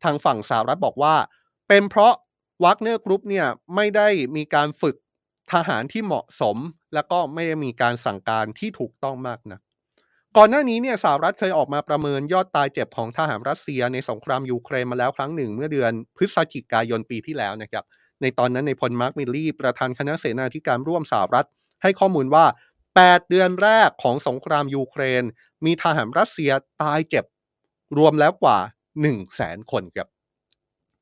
[0.03, 1.15] ทางฝั่งสหรัฐบอกว่า
[1.67, 2.13] เป็นเพราะ
[2.63, 4.95] วากเนอร์กรุ๊ปเนี่ยไม่ได้มีการฝึก
[5.53, 6.57] ทหารที่เหมาะสม
[6.93, 9.59] แล้วก็ไม่ได้มีการสั่งการที่ถูกต้องมากนะ
[10.37, 17.85] ก่อนหน้านี้เนี่ยสหรัฐเคยออกมาประเมินยอดตายเจ็บของทหารรัสเซียในสงครามยูเครนมาแล้วครั้งหนึ่ง เมื่อเดือนพฤศจิกายนปีที่แล้วนะครับ
[18.21, 21.47] ในตอนนั้นนายพลมาร์คมิลลี่ ประธานคณะเสนาธิการร่วมสหรัฐ
[21.83, 22.45] ให้ข้อมูลว่า
[22.91, 25.23] 8 เดือนแรกของสงครามยูเครน
[25.65, 27.25] มีทหารรัสเซียตายเจ็บ
[27.97, 30.07] รวมแล้วกว่า1 0 0 0 0แสนคนครับ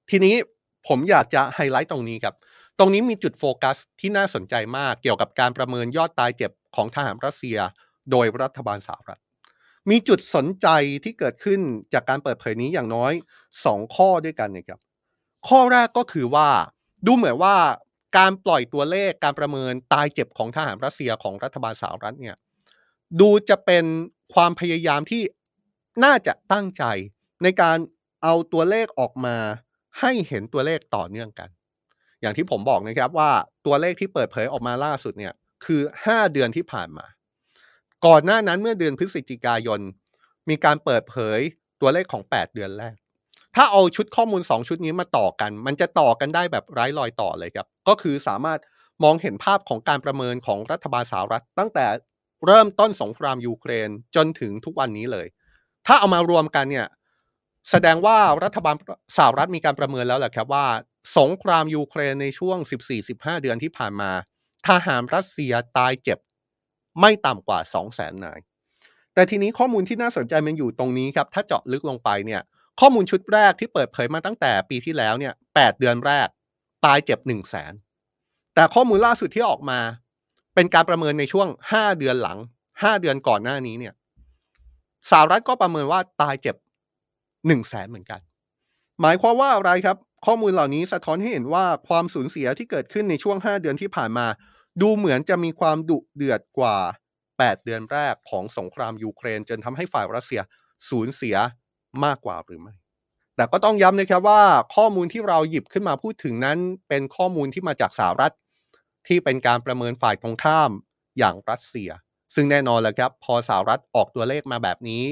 [0.10, 0.36] ทีนี้
[0.88, 2.36] ผมอยากจะไฮไลท์ตรงนี้ครับ
[2.80, 7.58] ตรงนี้มีจุดโฟกัสที่น่าสนใจมากเกี่ยวกับการประเมินยอดตายเจ็บของทหารรัสเซีย
[8.12, 9.22] โดยรัฐบาลสหรัฐ
[9.90, 10.68] มีจุดสนใจ
[11.04, 11.60] ที่เกิดขึ้น
[11.94, 13.14] จากการเปิดเผยนี้อย่างน้อย
[13.54, 14.80] 2 ข้อด้วยกันนะครับ
[15.48, 16.50] ข้อแรกก็คือว่า
[17.06, 17.56] ดูเหมือนว่า
[18.18, 22.36] การปล่อยตัวเลขการประเมินตายเจ็บของทหารรัสเซียของรัฐบาลสหรัฐเนี่ย
[23.20, 23.86] ดูจะเป็น
[24.34, 25.24] ความพยายามที่
[26.04, 26.84] น่าจะตั้งใจ
[27.44, 27.78] ในการ
[28.24, 29.36] เอาตัวเลขออกมา
[30.00, 31.50] ให้เห็นตัวเลขต่อเนื่องกัน
[32.22, 33.32] อย่างที่ผมบอกนะครับว่า
[33.66, 35.34] ตัวเลขที่เปิดเผยออกมาล่าสุดเนี่ย
[35.66, 37.06] คือ 5 เดือนที่ผ่านมา
[38.06, 39.80] ก่อนหน้านั้นเมื่อเดือนพฤศจิกายน
[40.50, 41.40] มีการเปิดเผย
[41.82, 42.96] ตัวเลขของ 8 เดือนแรก
[43.56, 48.60] ถ้าเอาชุดข้อมูล 2 ชุดนี้มาต่อกัน มันจะต่อกันได้แบบไร้รอยต่อเลยครับ ก็คือสามารถ
[49.04, 51.86] มองเห็นภาพของการประเมินของรัฐบาลสหรัฐตั้งแต่
[52.46, 55.28] เริ่มต้นสงครามยูเครนจนถึงทุกวันนี้เลย
[55.88, 56.88] ถ้าเอามารวมกันเนี่ย
[57.70, 58.76] แสดงว่ารัฐบาล
[59.18, 60.68] สหรัฐมีการประเมินแล้วแหละครับว่า
[61.18, 62.58] สงครามยูเครนในช่วง
[63.02, 64.12] 14-15 เดือนที่ผ่านมา
[64.68, 66.20] ทหารรัสเซียตายเจ็บ
[67.00, 67.60] ไม่ต่ำกว่า
[67.92, 68.40] 200,000นาย
[69.14, 72.42] แต่ทีนี้ข้อมูลที่น่าสนใจมันอยู่ตรงนี้ครับ ถ้าเจาะลึกลงไปเนี่ย
[72.80, 76.28] ข้อมูลชุดแรกที่เปิดเผยมาตั้งแต่ปีที่แล้วเนี่ยแเดือนแรก
[76.86, 77.74] ตายเจ็บหนึ่งแสน
[78.56, 79.80] แต่ข้อมูลล่าสุดที่ออกมา
[80.60, 82.38] เป็นการประเมินในช่วงห้าเดือนหลัง
[82.84, 83.94] ห้าเดือนก่อนหน้านี้เนี่ย
[85.10, 86.56] สหรัฐก็ประเมินว่าตายเจ็บ
[87.48, 88.20] หนึ่งแสนเหมือนกัน
[89.02, 94.28] หมายความว่าอะไรครับ ข้อมูลเหล่านี้สะท้อนให้เห็นว่าความสูญเสียที่เกิดขึ้นในช่วง 5 เดือนที่ผ่านมา
[94.82, 96.78] ดูเหมือนจะมีความดุเดือดกว่า
[97.22, 100.42] 8 เดือนแรกของสงครามยูเครน จนทำให้ฝ่ายรัสเซีย
[100.90, 101.36] สูญเสีย
[102.04, 102.74] มากกว่าหรือไม่
[103.36, 104.42] แต่ก็ต้องย้ำนะครับว่า
[104.76, 108.34] ข้อมูลที่เราหยิบขึ้นมาพูดถึงนั้น เป็นข้อมูลที่มาจากสหรัฐ
[109.10, 110.72] ที่เป็นการประเมินฝ่ายตรงข้าม
[111.18, 111.90] อย่างรัสเซีย
[112.36, 115.04] ซึ่งแน่นอนแหละครับพอสหรัฐออกตัวเลขมาแบบนี้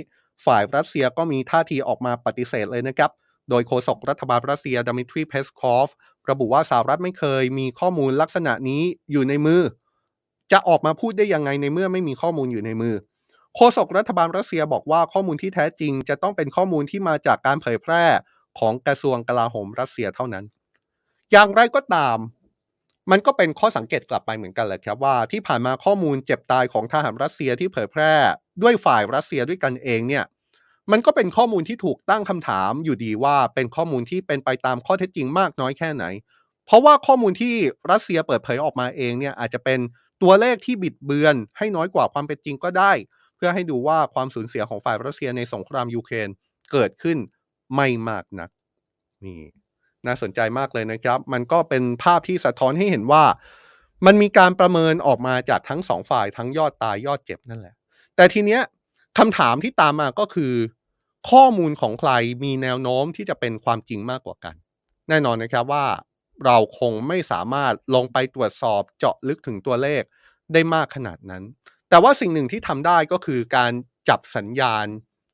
[0.45, 3.11] ฝ่ายรัสเซียก็มีท่าทีออกมาปฏิเสธเลยนะครับ
[3.49, 5.89] โดยโฆษกรัฐบาลรัสเซียดมิทรีเพสคอฟ
[6.29, 9.61] ระบุว่าสหรัฐไม่เคยมีข้อมูลลักษณะนี้อยู่ในมือ
[10.51, 12.95] จะออกมาพูดได้ยังไงในเมื่อไม่มีข้อมูลอยู่ในมือ
[13.55, 18.03] โฆษกรัฐบาลรัสเซียบอกว่าข้อมูลที่แท้จริง จะต้องเป็นข้อมูลที่มาจากการเผยแพร่
[18.59, 20.45] ของกระทรวงกลาโหมรัสเซียเท่านั้น
[21.31, 22.17] อย่างไรก็ตาม
[23.11, 28.13] มันก็เป็นข้อสังเกตกลับไปเหมือนกันแหละครับว่าที่ผ่านมาข้อมูลเจ็บตายของทหารรัสเซียที่เผยแพร่
[28.61, 30.23] ด้วยฝ่ายรัสเซียด้วยกันเองเนี่ย
[30.91, 36.05] มันก็เป็นข้อมูลที่ถูกตั้งคำถามอยู่ดีว่าเป็นข้อมูลที่เป็นไปตามข้อเท็จจริงมากน้อยแค่ไหน
[36.65, 37.55] เพราะว่าข้อมูลที่
[37.91, 39.79] รัสเซียเปิดเผยออกมาเองเนี่ยอาจจะเป็น
[40.21, 42.91] ตัวเลขที่บิดเบือน ให้น้อยกว่าความเป็นจริงก็ได้
[43.35, 46.29] เพื่อให้ดูว่าความสูญเสียของฝ่ายรัสเซียในสงครามยูเครน
[46.71, 47.17] เกิดขึ้น
[47.75, 48.49] ไม่มากนัก
[49.25, 49.41] นี่
[50.07, 53.23] น่าสนใจมากเลยนะครับ มันก็เป็นภาพที่สะท้อนให้เห็นว่า
[54.05, 57.75] มันมีการประเมินออกมาจากทั้งสองฝ่ายทั้งยอดตายยอดเจ็บนั่นแหละ
[58.15, 58.61] แต่ทีเนี้ย
[59.17, 60.53] คำถามที่ตามมาก็คือ
[61.29, 62.11] ข้อมูลของใคร
[62.43, 64.55] มีแนวโน้มที่จะเป็นความจริงมากกว่ากัน
[65.09, 65.85] แน่นอนนะครับว่า
[66.45, 70.03] เราคงไม่สามารถลงไปตรวจสอบเจาะลึกถึงตัวเลข
[70.53, 71.43] ได้มากขนาดนั้น
[71.89, 73.71] แต่ว่าสิ่งหนึ่งที่ทำได้ก็คือการ
[74.09, 74.85] จับสัญญาณ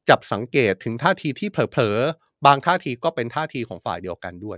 [0.09, 4.57] จับสังเกตถึงท่าทีที่เผลอๆ บางท่าทีก็เป็นท่าทีของฝ่ายเดียวกันด้วย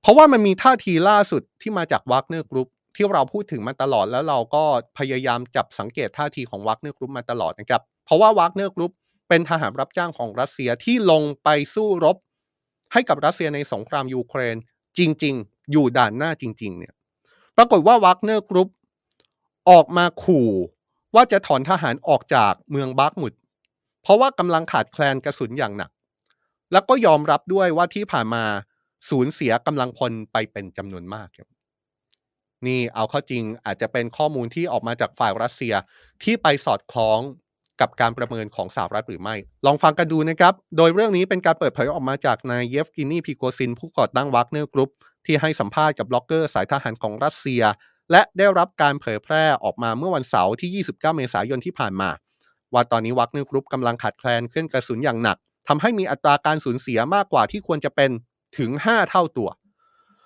[0.00, 4.64] เพราะว่ามันมีท่าทีล่าสุดที่มาจากวัคเนอร์กรุ๊ปที่เราพูดถึงมาตลอดแล้วเราก็
[4.98, 8.92] พยายามจับสังเกตท่าทีของวัคเนอร์กรุ๊ปมาตลอดนะครับ เพราะว่าวัคเนอร์กรุ๊ป
[9.28, 12.16] เป็นทหารรับจ้างของรัสเซียที่ลงไปสู้รบ
[12.92, 14.56] ให้กับรัสเซียในสงครามยูเครน
[14.98, 16.94] จริง ๆ อยู่ด่านหน้าจริง ๆ เนี่ย
[17.56, 18.68] ปรากฏว่าวัคเนอร์กรุ๊ป
[19.70, 20.48] ออกมาขู่
[21.14, 23.32] ว่าจะถอนทหารออกจากเมืองบัคมุต
[24.02, 25.90] เพราะว่ากำลังขาดแคลนกระสุนอย่างหนัก
[26.72, 28.44] แล้วก็ยอมรับด้วยว่าที่ผ่านมา
[29.10, 31.48] สูญเสียกำลังพลไปเป็นจำนวนมากครับ
[32.66, 35.74] นี่เอาเข้าจริงอาจจะเป็นข้อมูลที่ออกมาจากฝ่ายรัสเซีย
[36.22, 37.20] ที่ไปสอดคล้อง
[37.80, 44.90] กับการประเมินของสหรัฐหรือไม่ ลองฟังกันดูนะครับ โดยเรื่องนี้เป็นการเปิดเผยออกมาจากนายเยฟเกนีพริโกซิน ผู้ก่อตั้งวัคเนอร์กรุ๊ป
[45.26, 47.62] ที่ให้สัมภาษณ์กับบล็อกเกอร์สายทหารของรัสเซีย
[48.10, 52.10] และได้รับการเผยแพร่ออกมาเมื่อวันเสาร์ที่ 29 เมษายนที่ผ่านมา
[52.72, 58.10] ว่าตอนนี้วัคเนอร์กรุ๊ปกำลังขาดแคลนเครื่องกระสุนอย่างหนัก ทำให้มีอัตราการสูญเสียมากกว่าที่ควรจะเป็น
[58.58, 59.50] ถึง 5 เท่าตัว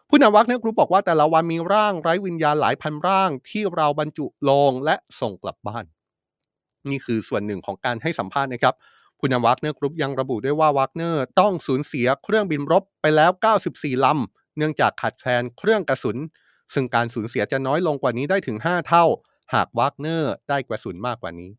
[0.09, 5.85] ผู้นำวัคเนอร์กรุ๊ปบอกว่าแต่ละวันมีร่างไร้วิญญาณหลายพันร่างที่เราบรรจุลงและส่งกลับบ้าน
[6.91, 8.75] นี่คือส่วนหนึ่งของการให้สัมภาษณ์นะครับ
[9.19, 13.31] ผู้นำวัคเนอร์กรุ๊ปยังระบุด้วยว่าวัคเนอร์ต้องสูญเสียเครื่องบินรบไปแล้ว
[13.69, 16.17] 94 ลำ เนื่องจากขาดแคลนเครื่องกระสุน
[16.75, 19.05] ซึ่งการสูญเสียจะน้อยลงกว่านี้ได้ถึง 5 เท่า
[19.55, 21.51] หากวัคเนอร์ได้กระสุนมากกว่านี้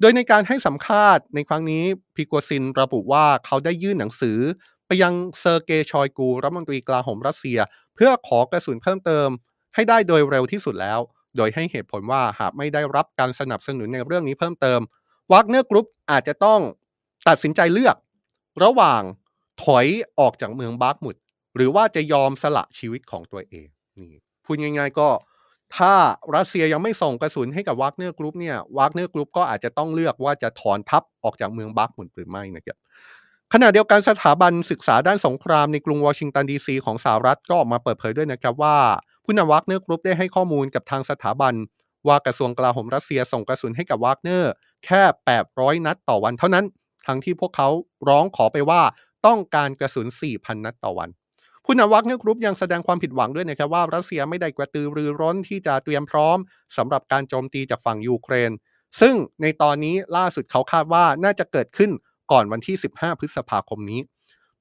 [0.00, 1.84] โดยในการให้สัมภาษณ์ในครั้งนี้
[2.16, 4.38] พริโกซินระบุว่าเขาได้ยื่นหนังสือ
[4.86, 7.58] ไปยังเซอร์เกย์ชอยกูรัฐมนตรีกลาโหมรัสเซีย
[7.94, 9.28] เพื่อขอกระสุนเพิ่มเติม
[9.74, 11.00] ให้ได้โดยเร็วที่สุดแล้ว
[11.36, 14.80] โดยให้เหตุผลว่าหากไม่ได้รับการสนับสนุนในเรื่องนี้เพิ่มเติม
[15.32, 16.60] วัคเนอร์กรุ๊ปอาจจะต้อง
[17.28, 17.96] ตัดสินใจเลือก
[18.64, 19.02] ระหว่าง
[19.62, 19.86] ถอย
[20.18, 21.16] ออกจากเมืองบาร์กมุด
[21.56, 24.10] หรือว่าจะยอมสละชีวิตของตัวเองนี่
[24.44, 25.08] พูดง่าย ๆ ก็
[25.76, 25.92] ถ้า
[26.36, 32.76] รัสเซียยังไม่ส่งกระสุนให้กับวัคเนอร์กรุ๊ปเนี่ยวัคเนอร์กรุ๊ปก็อาจจะต้องเลือกว่าจะถอนทัพออกจากเมืองบาร์กมุดหรือไม่นะครับ
[33.52, 38.76] ขณะเดียวกันสถาบันศึกษาด้านสงครามในกรุงวอชิงตันดีซีของสหรัฐก็ออกมาเปิดเผยด้วยนะครับว่า
[39.24, 41.54] ผู้นำวัคเนอร์กรุ๊ปได้ให้ข้อมูลกับทางสถาบัน
[42.08, 44.52] ว่ากระทรวงกลาโหมรัสเซียส่งกระสุนให้กับวัคเนอร์
[44.84, 45.02] แค่
[45.44, 46.64] 800 นัดต่อวันเท่านั้น
[47.06, 47.68] ทั้งที่พวกเขา
[48.08, 48.82] ร้องขอไปว่า
[49.26, 51.08] ต้องการกระสุน 4,000 นัดต่อวัน
[51.64, 56.38] ผู้นำวัคเนอร์กรุ๊ปยังแสดงความผิดหวังด้วยนะครับว่ารัสเซียไม่ได้กระตือรือร้นที่จะเตรียมพร้อม
[56.76, 58.50] สำหรับการโจมตีจากฝั่งยูเครน
[59.00, 61.90] ซึ่งในตอนนี้ล่าสุดเขาคาดว่าน่าจะเกิดขึ้น
[62.32, 64.00] ก่อนวันที่ 15 พฤษภาคมนี้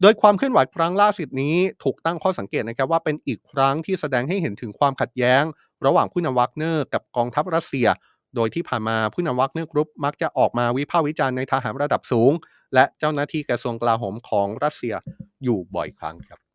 [0.02, 5.44] โดยความเคลื่อนไหวครั้งล่าสุดนี้ถูกตั้งข้อสังเกตนะครับว่าเป็นอีกครั้งที่แสดงให้เห็นถึงความขัดแย้ง
[5.86, 7.88] ระหว่างผู้นำวัคเนอร์กับกองทัพรัสเซีย
[8.36, 12.32] โดยที่ผ่านมาผู้นำวัคเนอร์กรุ๊ปมักจะออกมาวิพากษ์วิจารณ์นายทหารระดับสูง
[12.74, 14.96] และเจ้าหน้าที่กระทรวงกลาโหมของรัสเซีย
[15.44, 16.49] อยู่บ่อยครั้งครับ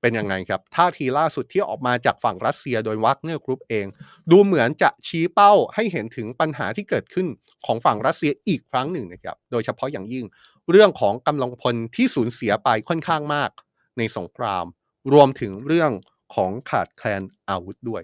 [0.00, 3.86] เป็นยังไงครับท่าทีล่าสุดที่ออกมาจากฝั่งรัสเซียโดยวัคเนอร์กรุ๊ปเอง
[4.30, 7.26] ดูเหมือนจะชี้เป้าให้เห็นถึงปัญหาที่เกิดขึ้น
[7.66, 10.24] ของฝั่งรัสเซียอีกครั้งหนึ่งนะครับ โดยเฉพาะอย่างยิ่ง
[10.70, 13.50] เรื่องของกำลังพลที่สูญเสียไปค่อนข้างมาก
[13.98, 14.64] ในสงคราม
[15.12, 15.90] รวมถึงเรื่อง
[16.34, 18.02] ของขาดแคลนอาวุธด้วย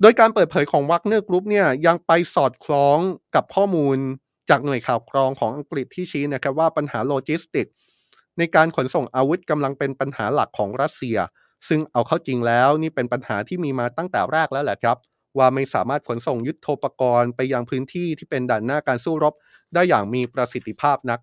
[0.00, 2.98] โดยการเปิดเผยของวัคเนอร์กรุ๊ปเนี่ยยังไปสอดคล้อง
[3.34, 3.98] กับข้อมูล
[4.50, 7.66] จากหน่วยข่าวกรองของอังกฤษที่ชี้นะครับว่าปัญหาโลจิสติกส์
[8.38, 11.18] ในการขนส่งอาวุธกำลังเป็นปัญหาหลักของรัสเซีย
[11.68, 14.96] ซึ่งเอาเข้าจริงแล้วนี่เป็นปัญหาที่มีมาตั้งแต่แรกแล้วแหละครับ
[15.38, 19.34] ว่าไม่สามารถขนส่งยุทโธปกรณ์ไปยังพื้นที่ที่เป็นด่านหน้าการสู้รบ
[19.74, 21.20] ได้อย่างมีประสิทธิภาพนัก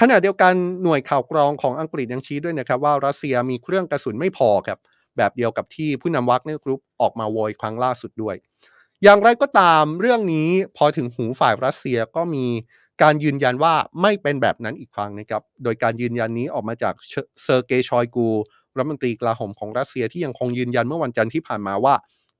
[0.00, 4.78] ขณะเดียวกันหน่วยข่าวกรองของอังกฤษยังชี้ด้วยนะครับว่ารัสเซียมีเครื่องกระสุนไม่พอครับ
[5.16, 8.36] แบบเดียวกับที่ผู้นำวัคเนอร์กรุ๊ปออกมาโวยครั้งล่าสุดด้วย
[9.02, 12.46] อย่างไรก็ตามเรื่องนี้พอถึงหูฝ่ายรัสเซียก็มี
[13.02, 16.94] การยืนยันว่าไม่เป็นแบบนั้นอีกครั้งนะครับ โดยการยืนยันนี้ออกมาจาก
[17.44, 18.28] เซอร์เกย์ชอยกู
[18.76, 21.94] รัฐมนตรีกลาโหมของรัสเซียที่ยังคงยืนยันเมื่อวันจันทร์ที่ผ่านมาว่า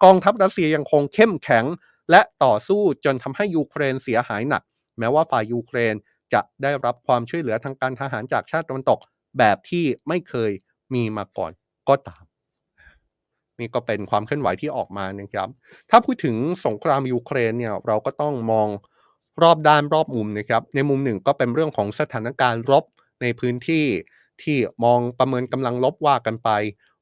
[0.05, 1.65] กองทัพรัสเซียยังคงเข้มแข็ง
[2.11, 4.63] และต่อสู้จนทำให้ยูเครนเสียหายหนัก
[4.99, 5.95] แม้ว่าฝ่ายยูเครน
[6.33, 8.99] จะได้รับความช่วยเหลือทางการทหารจากชาติตะวันตก
[9.39, 10.51] แบบที่ไม่เคย
[10.95, 11.53] มีมาก่อน
[11.89, 12.25] ก็ตาม
[13.61, 15.49] นี่ก็เป็นความเคลื่อนไหวที่ออกมานะครับ
[15.91, 18.69] ถ้าพูดถึงสงครามยูเครนเนี่ยเราก็ต้องมอง
[19.43, 22.85] รอบด้านรอบมุมนะครับ ในมุมหนึ่งก็เป็นเรื่องของสถานการณ์รบ
[23.23, 23.87] ในพื้นที่
[24.43, 26.51] ที่มองประเมินกำลังรบว่ากันไป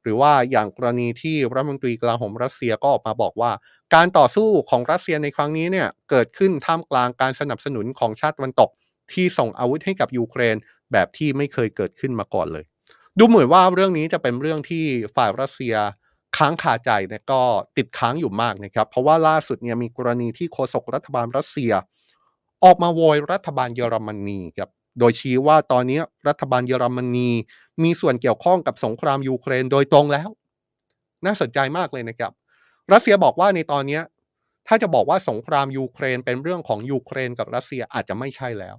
[0.02, 3.50] หรือว่าอย่างกรณีที่รัฐมนตรีกลาโหมรัสเซียก็ออกมาบอกว่า
[3.94, 8.70] การต่อสู้ของรัสเซียในครั้งนี้เนี่ยเกิดขึ้นท่ามกลางการสนับสนุนของชาติตะวันตก
[9.12, 10.56] ที่ส่งอาวุธให้กับยูเครน
[10.92, 12.64] แบบที่ไม่เคยเกิดขึ้นมาก่อนเลย
[13.18, 14.84] ดูเหมือนว่าเรื่องนี้จะเป็นเรื่องที่
[15.16, 15.74] ฝ่ายรัสเซีย
[16.36, 17.42] ค้างคาใจเนี่ยก็
[17.76, 21.72] ติดค้างอยู่มากนะครับ เพราะว่าล่าสุดเนี่ยมีกรณีที่โฆษกรัฐบาลรัสเซีย
[22.64, 27.30] ออกมาโวยรัฐบาลเยอรมนีครับโดยชี้ว่าตอนนี้รัฐบาลเยอรมนี
[27.82, 30.28] มีส่วนเกี่ยวข้องกับสงครามยูเครนโดยตรงแล้ว
[31.26, 32.32] น่าสนใจมากเลยนะครับ
[32.92, 34.00] รัสเซียบอกว่าในตอนนี้
[34.68, 38.74] ถ้าจะบอกว่าสงครามยูเครนเป็นเรื่องของยูเครนกับรัสเซียอาจจะไม่ใช่แล้ว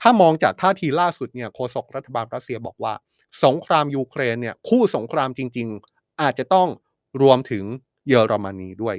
[0.00, 2.92] ถ้ามองจากท่าทีล่าสุดเนี่ยโฆษกรัฐบาลรัสเซียบอกว่า
[3.44, 6.68] สงครามยูเครนเนี่ยคู่สงครามจริง ๆ อาจจะต้อง
[7.22, 7.64] รวมถึง
[8.08, 8.96] เยอรมนีด้วย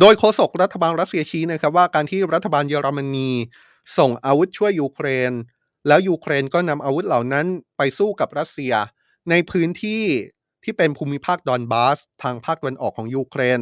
[0.00, 3.30] โดยโฆษกรัฐบาลรัสเซียชี้นะครับว่าการที่รัฐบาลเยอรมนี
[3.98, 5.32] ส่งอาวุธช่วยยูเครน
[5.86, 8.72] แล้วยูเครนก็นำอาวุธเหล่านั้นไปสู้กับรัสเซีย
[9.30, 10.04] ในพื้นที่
[10.64, 13.60] ที่เป็นภูมิภาคดอนบาส ทางภาคตะวันออกของยูเครน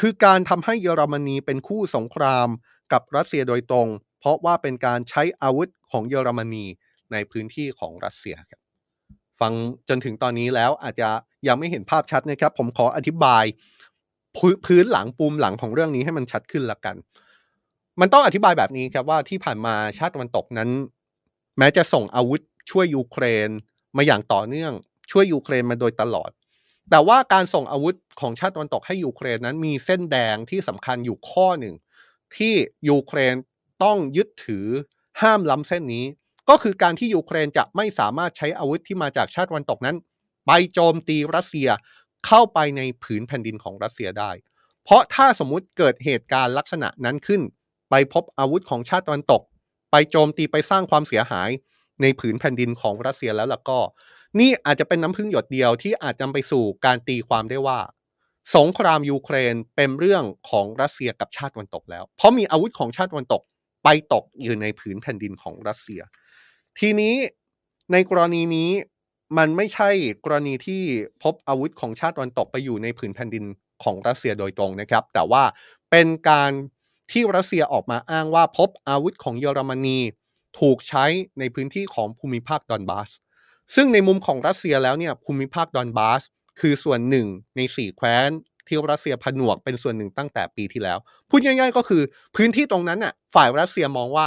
[0.00, 2.48] คือการทำให้เยอรมนีเป็นคู่สงคราม
[2.92, 3.88] กับรัสเซียโดยตรง
[4.20, 6.66] เพราะว่าเป็นการใช้อาวุธของเยอรมนี
[7.12, 8.60] ในพื้นที่ของรัสเซียครับ
[9.40, 9.52] ฟัง
[9.88, 11.10] จนถึงตอนนี้แล้วอาจจะ
[11.48, 13.44] ยังไม่เห็นภาพชัดนะครับ ผมขออธิบาย
[14.66, 16.96] พื้นหลังปูมหลังของเรื่องนี้ให้มันชัดขึ้นละกัน
[18.00, 20.70] มันต้องอธิบายแบบนี้ครับว่าที่ผ่านมาชาติตะวันตกนั้น
[21.58, 22.40] แม้จะส่งอาวุธ
[22.70, 23.48] ช่วยยูเครน
[23.96, 24.72] มาอย่างต่อเนื่อง
[25.10, 26.30] ช่วยยูเครนมาโดยตลอด
[26.90, 31.74] แต่ว่าการส่งอาวุธของชาติตะวันตกให้ยูเครนนั้นมีเส้นแดงที่สำคัญอยู่ข้อหนึ่ง
[32.36, 32.54] ที่
[32.88, 33.34] ยูเครน
[33.82, 34.66] ต้องยึดถือ
[35.22, 36.04] ห้ามล้ำเส้นนี้
[36.48, 39.96] ก็คือการที่ยูเครนจะไม่สามารถใช้อาวุธที่มาจากชาติตะวันตกนั้น
[40.46, 41.68] ไปโจมตีรัสเซีย
[42.26, 44.30] เข้าไปในผืนแผ่นดินของรัสเซียได้
[44.84, 47.42] เพราะถ้าสมมุติเกิดเหตุการณ์ลักษณะนั้นขึ้น
[47.90, 49.42] ไปพบอาวุธของชาติตะวันตก
[49.90, 51.50] ไปโจมตีไปสร้างความเสียหาย
[52.02, 53.80] ในผืนแผ่นดินของรัสเซียแล้วล่ะก็
[54.40, 57.80] นี่อาจจะเป็นน้ำพึ่งหยดเดียวที่อาจนำไปสู่การตีความได้ว่า
[58.56, 63.42] สงครามยูเครนเป็นเรื่องของรัสเซียกับชาติตะวันตกแล้ว เพราะมีอาวุธของชาติตะวันตก
[63.84, 66.00] ไปตกอยู่ในผืนแผ่นดินของรัสเซีย
[66.78, 67.14] ทีนี้
[67.92, 68.70] ในกรณีนี้
[69.38, 69.90] มันไม่ใช่
[70.24, 70.82] กรณีที่
[71.22, 73.44] พบอาวุธของชาติตะวันตกไปอยู่ในผืนแผ่นดิน
[73.82, 75.42] ของรัสเซียโดยตรงนะครับ แต่ว่า
[75.90, 76.50] เป็นการ
[77.12, 79.98] ที่รัสเซียออกมาอ้างว่าพบอาวุธของเยอรมนี
[80.60, 81.04] ถูกใช้
[81.38, 83.10] ในพื้นที่ของภูมิภาคดอนบาส
[83.74, 86.22] ซึ่งในมุมของรัสเซียแล้วเนี่ยภูมิภาคดอนบาส
[86.60, 88.28] คือส่วนหนึ่งในสี่แคว้น
[88.66, 92.02] ที่รัสเซียผนวกเป็นส่วนหนึ่งตั้งแต่ปีที่แล้ว พูดง่ายๆก็คือ
[92.36, 94.26] พื้นที่ตรงนั้นน่ะฝ่ายรัสเซียมองว่า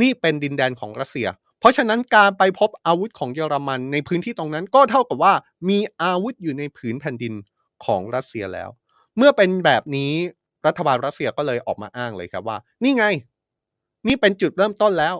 [0.00, 1.26] นี่เป็นดินแดนของรัสเซีย
[1.66, 5.34] ราะฉะนั้นการไปพบอาวุธของเยอรมันในพื้นที่ตรงนั้นก็เท่ากับว่า
[5.68, 7.34] มีอาวุธอยู่ในผืนแผ่นดิน
[7.84, 8.68] ของรัสเซียแล้ว
[9.16, 10.12] เมื่อเป็นแบบนี้
[10.66, 13.04] รัฐบาลรัสเซียก็เลยออกมาอ้างเลยครับว่า นี่ไง
[14.06, 15.14] นี่เป็นจุดเริ่มต้นแล้ว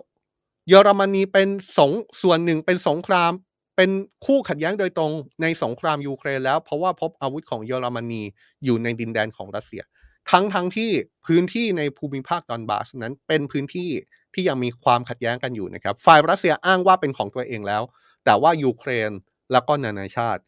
[0.69, 1.93] เยอรมนีเป็นสง
[2.23, 3.33] ส่วนหนึ่งเป็นสงคราม
[3.77, 3.91] เป็น
[4.27, 8.23] คู่ขัดแย้งโดยตรงในสงครามยูเครนแล้ว เพราะว่าพบอาวุธของเยอรมนี
[8.65, 9.83] อยู่ในดินแดนของรัสเซีย
[10.31, 10.91] ทั้งทั้งที่
[11.27, 13.91] พื้นที่ในภูมิภาคดอนบาสนั้นเป็นพื้นที่
[14.37, 17.83] ที่ยังมีความขัดแย้งกันอยู่นะครับ ฝ่ายรัสเซียอ้างว่าเป็นของตัวเองแล้ว
[18.25, 19.11] แต่ว่ายูเครน
[19.53, 20.43] แล้วก็นานาชาติ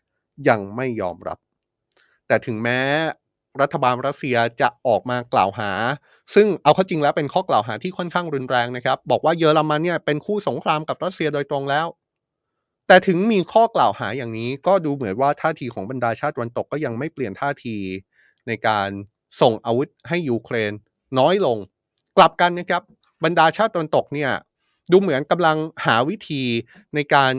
[0.49, 1.39] ยังไม่ยอมรับ
[2.27, 2.81] แต่ถึงแม้
[3.61, 5.73] รัฐบาลรัสเซียจะออกมากล่าวหา
[6.35, 11.87] ซึ่งเอาเข้าจริงแล้วเป็นข้อกล่าวหาที่ค่อนข้างรุนแรงนะครับ บอกว่าเยอรมันเนี่ยเป็นคู่สงครามกับรัสเซียโดยตรงแล้ว
[12.89, 17.77] แต่ถึงมีข้อกล่าวหาอย่างนี้ ก็ดูเหมือนว่าท่าทีของบรรดาชาติตะวันตกก็ยังไม่เปลี่ยนท่าที
[18.49, 18.89] ในการ
[19.41, 20.73] ส่งอาวุธให้ยูเครน
[21.19, 21.59] น้อยลง
[22.17, 22.83] กลับกันนะครับ
[23.25, 24.31] บรรดาชาติตะวันตกเนี่ย
[24.91, 25.57] ดูเหมือนกำลัง
[25.87, 26.43] หาวิธี
[26.95, 27.33] ในการ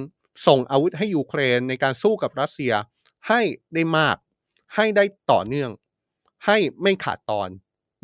[0.47, 2.73] ส่งอาวุธให้ยูเครนในการสู้กับรัสเซีย
[3.27, 3.41] ให้
[3.73, 4.15] ได้มาก
[4.75, 5.69] ให้ได้ต่อเนื่อง
[6.45, 7.49] ให้ไม่ขาดตอน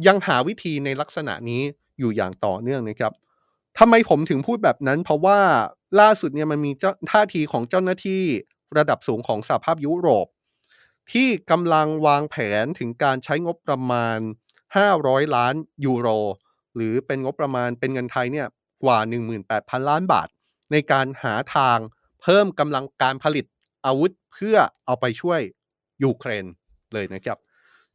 [0.08, 1.62] ยังหาวิธีในลักษณะนี้
[2.00, 3.14] อยู่อย่างต่อเนื่องนะครับ
[3.80, 5.40] ทำไมผมถึงพูดแบบนั้น เพราะว่า
[6.00, 8.24] ล่าสุดเนี่ยมันมีเจ้าท่าทีของเจ้าหน้าที่
[8.78, 10.28] ระดับสูงของสหภาพยุโรป
[11.12, 14.18] ที่กำลังวางแผนถึงการใช้งบประมาณ
[14.78, 15.54] 500 ล้าน
[15.86, 16.08] ยูโร
[16.76, 18.48] หรือเป็นงบประมาณเป็นเงินไทยเนี่ย
[18.84, 19.00] กว่า
[19.44, 20.28] 18,000 ล้านบาท
[20.72, 21.78] ในการหาทาง
[22.22, 23.46] เพิ่มกำลังการผลิต
[23.86, 25.42] อาวุธเพื่อเอาไปช่วย
[26.04, 26.46] ยูเครน
[26.94, 27.38] เลยนะครับ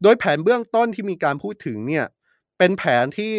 [0.02, 2.06] โดยแผนเบื้องต้นที่มีการพูดถึงเนี่ย
[2.58, 3.34] เป็นแผนที่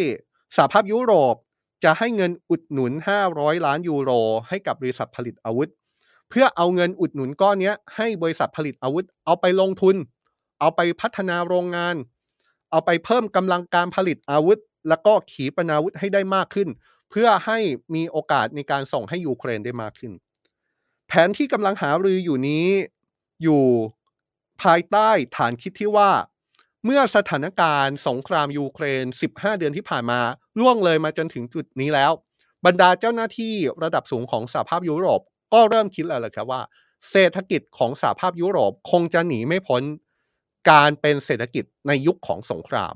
[0.56, 1.36] สหภาพยุโรป
[1.84, 2.92] จะให้เงินอุดหนุน
[3.28, 4.12] 500 ล้านยูโร
[4.48, 5.70] ให้กับบริษัทผลิตอาวุธ
[6.30, 9.96] เพื่อเอาเงินอุดหนุนก้อนนี้ให้บริษัทผลิตอาวุธ เอาไปลงทุน
[10.60, 11.96] เอาไปพัฒนาโรงงาน
[12.72, 16.70] เอาไปเพิ่มกำลังการผลิตอาวุธ แล้วก็ขีปนาวุธให้ได้มากขึ้น
[17.10, 17.60] เพื่อให้
[17.96, 20.14] มีโอกาสในการส่งให้ยูเครนได้มากขึ้น
[21.08, 22.68] แผนที่กำลังหารืออยู่นี้
[23.44, 23.64] อยู่
[24.62, 26.12] ภายใต้ฐานคิดที่ว่า
[26.86, 30.20] เมื่อสถานการณ์สงครามยูเครน 15 เดือนที่ผ่านมา
[30.60, 32.12] ล่วงเลยมาจนถึงจุดนี้แล้ว
[32.66, 33.54] บรรดาเจ้าหน้าที่
[33.84, 35.22] ระดับสูงของสหภาพยุโรป
[35.54, 36.62] ก็เริ่มคิดแล้วแหละครับว่า
[37.12, 39.82] เศรษฐกิจของสหภาพยุโรปคงจะหนีไม่พ้น
[40.70, 42.94] การเป็นเศรษฐกิจในยุคของสงคราม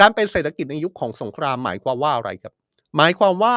[0.00, 2.54] การเป็นเศรษฐกิจในยุคของสงครามหมายความว่าอะไรครับ
[2.96, 3.56] หมายความว่า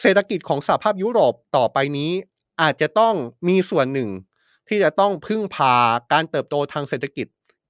[0.00, 2.12] เศรษฐกิจของสหภาพยุโรปต่อไปนี้
[2.62, 3.14] อาจจะต้อง
[3.48, 4.10] มีส่วนหนึ่ง
[4.68, 5.74] ที่จะต้องพึ่งพา
[6.12, 7.26] การเติบโตทางเศรษฐกิจ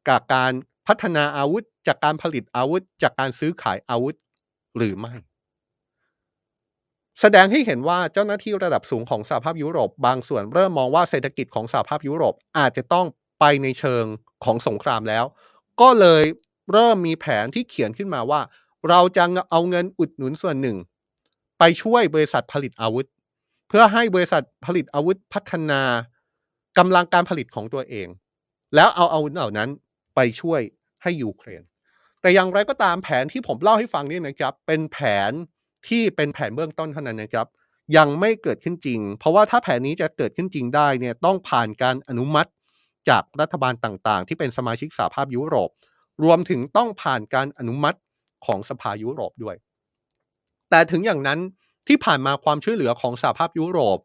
[0.08, 0.52] กับการ
[0.86, 4.14] พัฒนาอาวุธ จากการผลิตอาวุธ จากการซื้อขายอาวุธ
[4.76, 5.14] หรือไม่
[7.20, 13.06] แสดงให้เห็นว่าเจ้าหน้าที่ระดับสูงของสหภาพยุโรป บางส่วนเริ่มมองว่าเศรษฐกิจของสหภาพยุโรปอาจจะต้อง
[13.40, 14.04] ไปในเชิง
[14.44, 15.24] ของสงครามแล้ว
[15.80, 16.24] ก็เลย
[16.72, 18.40] เริ่มมีแผนที่เขียนขึ้นมาว่า
[18.88, 20.76] เราจะเอาเงินอุดหนุนส่วนหนึ่ง
[21.58, 23.06] ไปช่วยบริษัทผลิตอาวุธ
[23.68, 25.82] เพื่อให้บริษัทผลิตอาวุธพัฒนา
[26.78, 28.08] กำลังการผลิตของตัวเอง
[28.74, 29.68] แล้วเอาอาวุธเหล่านั้น
[30.14, 30.60] ไปช่วย
[31.02, 31.62] ให้ยูเครน
[32.20, 34.98] แต่อย่างไรก็ตามแผนที่ผมเล่าให้ฟังนี่นะครับ เป็นแผ
[35.30, 35.32] น
[35.88, 37.46] ที่เป็นแผนเบื้องต้นเท่านั้นนะครับ
[37.96, 42.50] ยังไม่เกิดขึ้นจริง เพราะว่าถ้าแผนนี้จะเกิดขึ้นจริงได้เนี่ยต้องผ่านการอนุมัติ
[43.08, 45.70] จากรัฐบาลต่างๆ ที่เป็นสมาชิกสหภาพยุโรป
[46.24, 47.98] รวมถึงต้องผ่านการอนุมัติ
[48.46, 49.56] ของสภายุโรปด้วย
[50.70, 51.40] แต่ถึงอย่างนั้น
[51.88, 53.98] ที่ผ่านมาความช่วยเหลือของสหภาพยุโรป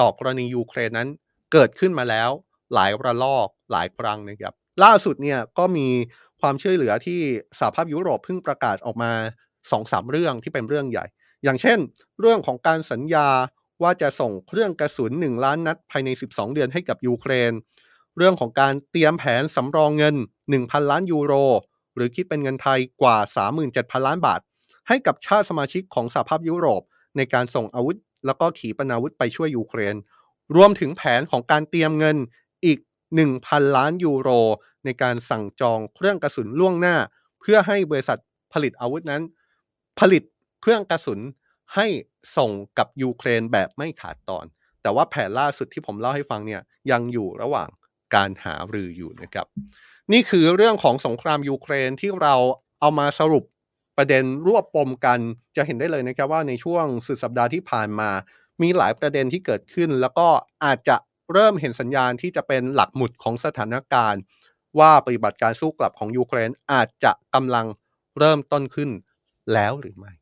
[0.00, 1.08] ต่อกรณียูเครนนั้น
[1.52, 2.30] เกิดขึ้นมาแล้ว
[2.74, 4.54] หลายระลอกหลายครั้งนะครับ
[4.84, 5.88] ล่าสุดเนี่ยก็มี
[6.40, 7.20] ความช่วยเหลือที่
[7.58, 9.12] สหภาพยุโรปเพิ่งประกาศออกมา
[9.70, 11.04] สองสามเรื่องที่เป็นเรื่องใหญ่
[11.44, 11.78] อย่างเช่น
[12.20, 13.28] เรื่องของการสัญญา
[13.82, 17.52] ว่าจะส่งเครื่องกระสุน 1 ล้านนัดภายใน 12 เดือนให้กับยูเครน
[18.22, 20.14] เรื่องของการเตรียมแผนสำรองเงิน
[20.52, 21.34] 1,000 ล้านยูโร
[21.94, 23.16] หรือคิดเป็นเงินไทยกว่า
[23.62, 24.40] 37,000 ล้านบาท
[24.88, 26.82] ให้กับชาติสมาชิกของสหภาพยุโรป
[27.16, 27.96] ในการส่งอาวุธ
[28.26, 29.94] แล้วก็ขีปนาวุธไปช่วยยูเครน
[30.56, 32.16] รวมถึงแผนของการเตรียมเงิน
[32.64, 32.78] อีก
[33.26, 34.28] 1,000 ล้านยูโร
[34.84, 36.96] ในการสั่งจองเครื่องกระสุนล่วงหน้า
[37.40, 38.18] เพื่อให้บริษัท
[38.52, 39.22] ผลิตอาวุธนั้น
[39.98, 40.22] ผลิต
[40.62, 41.20] เครื่องกระสุน
[41.74, 41.86] ให้
[42.36, 44.44] ส่งกับยูเครนแบบไม่ขาดตอน
[44.82, 47.68] แต่ว่าแผนล่าสุดที่ผมเล่าให้ฟังเนี่ยยังอยู่ระหว่าง
[48.14, 49.46] การหารืออยู่นะครับ
[50.12, 52.34] นี่คือเรื่องของสงครามยูเครนที่เรา
[52.80, 53.44] เอามาสรุป
[53.96, 55.18] ประเด็นรวบปมกัน
[55.56, 58.10] จะเห็นได้เลยนะครับว่าในช่วงสุดสัปดาห์ที่ผ่านมา
[58.62, 60.28] มีหลายประเด็นที่เกิดขึ้น แล้วก็
[60.64, 60.96] อาจจะ
[61.32, 64.20] เริ่มเห็นสัญญาณที่จะเป็นหลักหมุดของสถานการณ์
[64.78, 67.66] ว่าปฏิบัติการสู้กลับของยูเครนอาจจะกำลัง
[68.18, 68.90] เริ่มต้นขึ้น
[69.52, 70.12] แล้วหรือไม่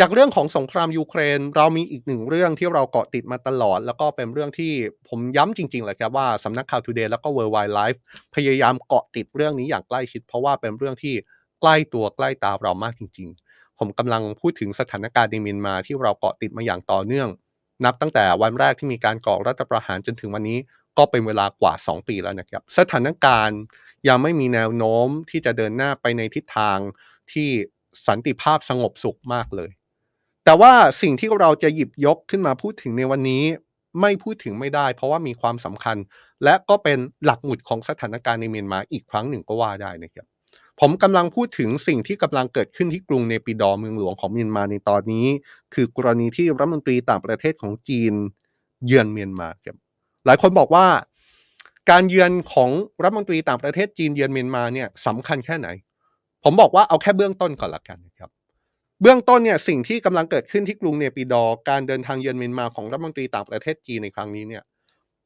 [0.00, 4.72] จากเรื่องของสงครามยูเครน เรามีอีกหนึ่งเรื่องที่เราเกาะติดมาตลอด แล้วก็เป็นเรื่องที่
[5.08, 7.98] ผมย้ำจริงๆเลยครับว่าสำนักข่าว Today แล้วก็ World Wide Life
[8.34, 11.14] พยายามเกาะติดเรื่องนี้อย่างใกล้ชิด เพราะว่าเป็นเรื่องที่
[11.60, 17.28] ใกล้ตัวใกล้ตาเรามากจริง ๆ ผมกำลังพูดถึงสถานการณ์ในเมียนมาที่เราเกาะติดมาอย่างต่อเนื่อง
[17.84, 20.58] นับตั้งแต่วันแรกที่มีการก่อรัฐประหารจนถึงวันนี้
[20.98, 23.58] ก็เป็นเวลากว่า 2 ปีแล้วนะครับ สถานการณ์
[24.08, 26.78] ยังไม่มีแนวโน้มที่จะเดินหน้าไปในทิศทาง
[27.32, 27.48] ที่
[28.08, 29.70] สันติภาพสงบสุขมากเลย
[30.44, 30.72] แต่ว่า
[31.02, 33.44] สิ่งที่เราจะหยิบยกขึ้นมาพูดถึงในวันนี้
[34.00, 35.96] ไม่พูดถึงไม่ได้ เพราะว่ามีความสำคัญ
[36.44, 40.26] และก็เป็นหลักหมุดของสถานการณ์ในเมียนมาอีกครั้งหนึ่งก็ว่าได้นะครับ
[40.80, 45.26] ผมกำลังพูดถึงสิ่งที่กำลังเกิดขึ้นที่กรุงเนปิดอเมืองหลวงของเมียนมาในตอนนี้
[45.74, 48.12] คือกรณีที่รัฐมนตรีต่างประเทศของจีน
[48.86, 49.76] เยือนเมียนมาครับ
[50.26, 50.86] หลายคนบอกว่า
[51.90, 52.70] การเยือนของ
[53.02, 55.68] รัฐมนตรีต่างประเทศจีนเยือนเมียนมาเนี่ยสำคัญแค่ไหน
[56.44, 58.30] ผมบอกว่าเอาแค่เบื้องต้นก่อนละกันนะครับ
[59.06, 64.64] เบื้องต้นเนี่ยสิ่งที่กำลังเกิดขึ้นที่กรุงเนปิดอการเดินทางเยือนเมียนมาของรัฐมนตรีต่างประเทศจีนในครั้งนี้เนี่ย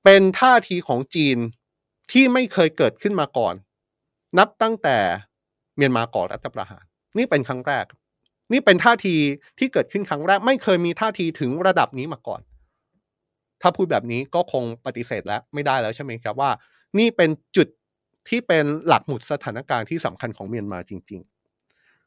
[0.05, 1.39] เป็นท่าทีของจีน
[2.13, 3.55] ที่ไม่เคยเกิดขึ้นมาก่อน
[4.39, 4.97] นับตั้งแต่
[5.77, 6.85] เมียนมาก่อรัฐประหาร
[7.19, 7.85] นี่เป็นครั้งแรก
[8.53, 9.17] นี่เป็นท่าที
[9.59, 12.41] ที่เกิดขึ้นครั้งแรก ไม่เคยมีท่าทีถึงระดับนี้มาก่อน
[13.63, 16.51] ถ้าพูดแบบนี้ก็คงปฏิเสธแล้วไม่ได้แล้วใช่ไหมครับว่า
[16.99, 17.69] นี่เป็นจุด
[18.29, 21.38] ที่เป็นหลักหมุดสถานการณ์ที่สำคัญของเมียนมาจริง ๆ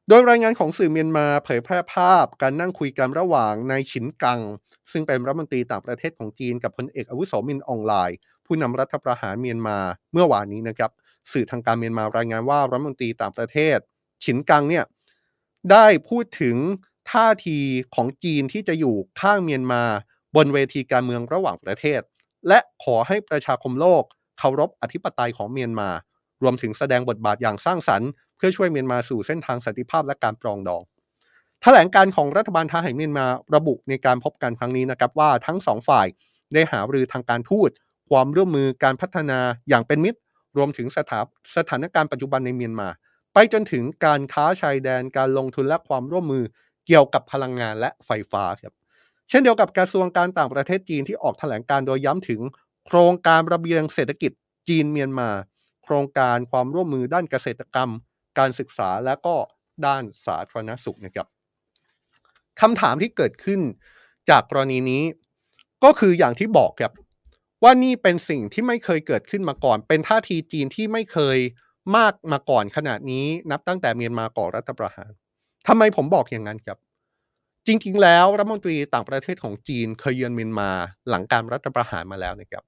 [0.10, 4.40] โดยรายงานของสื่อเมียนมาเผยแพร่ภาพการนั่งคุยกันระหว่างนายฉินกัง
[4.92, 9.78] ซึ่งเป็นรัฐมนตรีต่างประเทศของจีนกับพลเอกอาวุโสมินออนไลน์ ผู้นำรัฐประหารเมียนมา
[10.14, 10.92] เมื่อวานนี้นะครับ
[11.32, 13.78] สื่อทางการเมียนมารายงานว่ารัฐมนตรีต่างประเทศ
[14.24, 14.86] ฉินกังเนี่ย
[15.72, 16.58] ได้พูดถึง
[17.12, 17.60] ท่าที
[17.96, 19.82] ของจีนที่จะอยู่ข้างเมียนมา
[20.36, 22.02] บนเวทีการเมืองระหว่างประเทศ
[22.48, 24.04] และขอให้ประชาคมโลก
[24.40, 25.90] เคารพอธิปไตยของเมียนมา
[26.44, 28.10] รวมถึงแสดงบทบาทอย่างสร้างสรรค์
[28.42, 30.82] พื่อช่วยเมียนมาสู่เส้นทางสันติภาพและการปรองดอง
[31.62, 33.26] แถลงการของรัฐบาลทหารเมียนมา
[33.56, 36.08] ระบุในการพบกันครั้งนี้นะครับว่าทั้งสองฝ่าย
[36.54, 37.70] ได้หารือทางการทูต
[38.10, 39.40] ความร่วมมือการพัฒนา
[39.70, 40.20] อย่างเป็นมิตร
[40.58, 41.20] รวมถึงสถา
[41.58, 42.88] สถานการณ์ปัจจุบันในเมียนมา
[43.34, 46.44] ไปจนถึงการค้าชายแดนการลงทุนและความร่วมมือ
[46.88, 48.74] เกี่ยวกับพลังงานและไฟฟ้าครับ
[49.30, 52.42] เช่นเดียวกับกระทรวงการต่างประเทศจีนที่ออกแถลงการโดยย้ำถึง
[52.88, 54.32] โครงการระเบียงเศรษฐกิจ
[54.70, 55.30] จีนเมียนมา
[55.84, 57.90] โครงการความร่วมมือด้านเกษตรกรรม
[58.40, 59.36] การศึกษาและก็
[59.86, 61.28] ด้านสาธารณสุขนะครับ
[62.62, 63.62] คำถามที่เกิดขึ้น
[64.30, 65.04] จากกรณีนี้
[65.84, 66.94] ก็คืออย่างที่บอกครับ
[67.64, 71.38] ว่านี่เป็นสิ่งที่ไม่เคยเกิดขึ้นมาก่อน เป็นท่าทีจีนที่ไม่เคย
[71.96, 75.12] มากมาก่อนขนาดนี้นับตั้งแต่เมียนมาก่อรัฐประหาร
[75.68, 76.78] ทำไมผมบอกอย่างนั้นครับ
[77.68, 80.70] จริง ๆ แล้วรัฐมนตรีต่างประเทศของจีนเคยเยือนเมียนมา
[81.10, 82.64] หลังการรัฐประหารมาแล้วนะครับ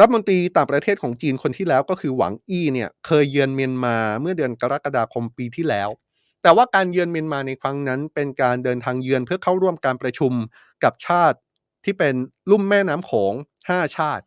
[0.00, 5.88] รัฐมนตรีต่างประเทศของจีนคนที่แล้วก็คือหวังอี้เนี่ยเคยเยือนเมียนมาเมื่อเดือนกรกฎาคมปีที่แล้ว
[6.42, 10.32] แต่ว่าการเยือนเมียนมาในครั้งนั้นเป็นการเดินทางเยือนเพื่อเข้าร่วมการประชุม
[10.84, 11.38] กับชาติ
[11.84, 12.14] ที่เป็น
[12.50, 13.34] ลุ่มแม่น้ำโขง
[13.66, 14.24] 5 ชาติ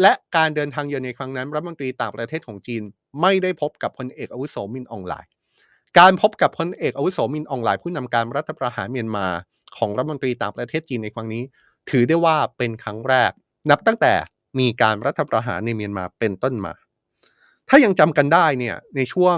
[0.00, 2.82] และการเดินทางเยือนในครั้งนั้น รัฐมนตรีต่างประเทศของจีน
[3.20, 5.30] ไม่ได้พบกับพลเอกอาวุโสมินอองไลน์
[5.98, 9.26] การพบกับพลเอกอาวุโสมินอองไลน์ผู้นำการรัฐประหารเมียนมา
[9.76, 11.42] ของรัฐมนตรีต่างประเทศจีนในครั้งนี้
[11.90, 13.30] ถือได้ว่าเป็นครั้งแรก
[13.70, 14.12] นับตั้งแต่
[14.58, 16.72] มีการรัฐประหารในเมียนมาเป็นต้นมา
[17.68, 19.36] ถ้ายังจำกันได้เนี่ยในช่วง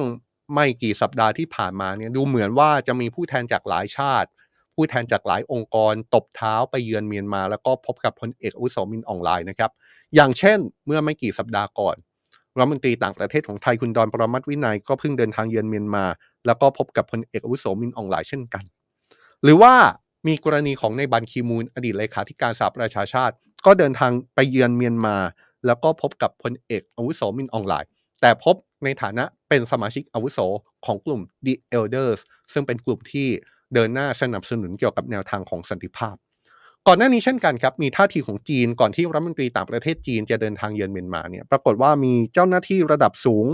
[0.55, 4.29] ไม่กี่สัปดาห์ที่ผ่านมาเนี่ยดูเหมือนว่าจะมีผู้แทนจากหลายชาติ
[4.75, 9.71] ผู้แทนจากหลายองค์กร ตบเท้าไปเยือนเมียนมา แล้วก็พบกับพลเอกอุสมินออนไลน์นะครับ
[10.15, 11.97] อย่างเช่น เมื่อไม่กี่สัปดาห์ก่อน
[12.59, 16.05] รัฐมนตรีต่างประเทศของไทยคุณดอนปรมัตวินัยก็เพิ่งเดินทางเยือนเมียนมา
[16.47, 18.65] แล้วก็พบกับพลเอกอุโสมินออนไลน์เช่นกัน
[19.43, 19.75] หรือว่า
[20.27, 23.35] มีกรณีของในบันคีมูล อดีตเลขาธิการสหประชาชาติ
[23.67, 25.17] ก็เดินทางไปเยือนเมียนมา
[25.67, 30.39] แล้วก็พบกับพลเอกอาวุโสมินอ่องหล่ายแต่พบในฐานะเป็นสมาชิกอาวุโส
[30.87, 32.21] ของกลุ่ม The Elders
[32.53, 33.29] ซึ่งเป็นกลุ่มที่
[33.75, 36.17] เดินหน้าสนับสนุนเกี่ยวกับแนวทางของสันติภาพ
[36.87, 43.47] ก่อนหน้านี้เช่นกันครับ มีท่าทีของจีนก่อนที่รัฐมนตรีต่างประเทศจีนจะเดินทางเยือนเมียนมาเนี่ยปรากฏว่ามีเจ้าหน้าที่ระดับสูง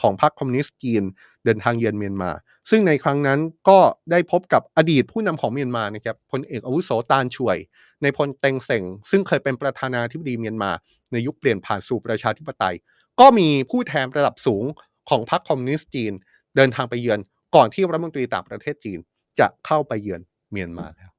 [0.00, 1.02] ของพรรคคอมมิวนิสต์จีน
[1.44, 2.30] เดินทางเยือนเมียนมา
[2.70, 3.78] ซึ่งในครั้งนั้นก็
[4.10, 7.56] ได้พบกับอดีตผู้นำของเมียนมานะครับพลเอกอาวุโสตานฉ่วย
[8.02, 10.70] ในพลเต็งเซ็งซึ่งเคยเป็นประธานาธิบดีเมียนมา
[11.12, 12.74] ในยุคเปลี่ยนผ่านสู่ประชาธิปไตย
[13.20, 14.64] ก็มีผู้แทนระดับสูง
[15.10, 16.12] ของพรรคคอมมิวนิสต์จีน
[16.56, 17.18] เดินทางไปเยือน
[17.54, 18.98] ก่อนที่รัฐมนตรีต่างประเทศจีน
[19.38, 20.20] จะเข้าไปเยือน
[20.52, 21.10] เมียนมาแล้ว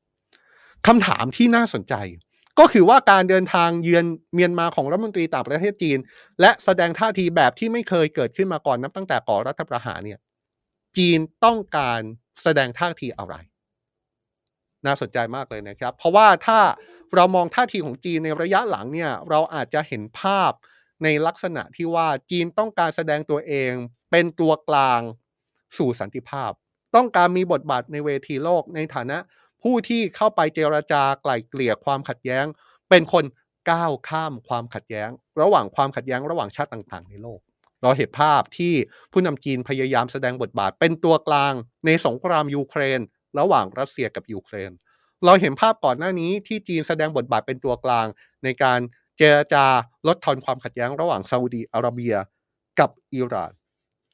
[0.87, 1.95] คำถามที่น่าสนใจ
[2.59, 5.97] ก็คือว่าการเดินทางเยือนเมียนมาของรัฐมนตรีต่างประเทศจีน
[6.41, 10.19] และแสดงท่าทีแบบที่ไม่เคยเกิดขึ้นมาก่อนนับตั้งแต่ก่อรัฐประหารเนี่ย
[10.97, 12.01] จีนต้องการ
[12.43, 13.35] แสดงท่าทีอะไร
[14.85, 16.59] น่าสนใจมากเลยนะครับ เพราะว่าถ้า
[17.15, 20.51] เรามองท่าทีของจีนในระยะหลังเนี่ยเราอาจจะเห็นภาพ
[21.03, 23.71] ในลักษณะที่ว่าจีนต้องการแสดงตัวเอง
[24.11, 25.01] เป็นตัวกลาง
[25.77, 26.51] สู่สันติภาพ
[26.95, 29.17] ต้องการมีบทบาทในเวทีโลกในฐานะ
[29.63, 32.45] ผู้ที่เข้าไปเจรจาไกล่เกลี่ยความขัดแย้ง
[32.89, 33.25] เป็นคน
[33.71, 35.09] ก้าวข้ามความขัดแย้ง
[35.41, 37.39] ระหว่างความขัดแย้งระหว่างชาติต่างๆ ในโลก
[37.83, 38.73] เราเห็นภาพที่
[39.11, 41.53] ผู้นำจีนพยายามแสดงบทบาท เป็นตัวกลาง
[41.85, 42.99] ในสงครามยูเครน
[43.39, 44.71] ระหว่างรัสเซียกับยูเครน
[45.25, 48.07] เราเห็นภาพก่อนหน้านี้ที่จีนแสดงบทบาทเป็นตัวกลาง
[48.43, 48.79] ในการ
[49.17, 49.65] เจรจา
[50.07, 52.15] ลดทอนความขัดแย้งระหว่างซาอุดีอาระเบีย
[52.79, 53.51] กับอิหร่าน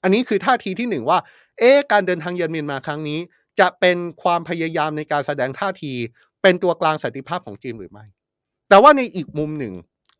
[0.03, 1.19] อันนี้คือท่าทีที่หนึ่งว่า
[1.59, 3.19] เอ๊การเดินทางเยือนเมียนมาครั้งนี้
[3.59, 5.93] จะเป็นความพยายามในการแสดงท่าที
[6.41, 8.05] เป็นตัวกลางสันติภาพของจีนหรือไม่
[8.69, 9.73] แต่ว่าในอีกมุมหนึ่ง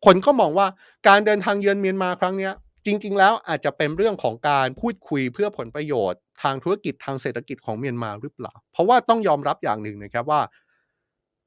[0.04, 0.66] คนก็มองว่า
[1.08, 2.50] การเดินทางเยือนเมียนมาครั้งนี้
[2.86, 10.40] จริง ๆ แล้วอาจจะเป็นเรื่องของการพูดคุยเพื่อผลประโยชน์ ทางธุรกิจทางเศรษฐกิจของเมียนมาหรือเปล่า เพราะว่าต้องยอมรับอย่างหนึ่งนะครับว่า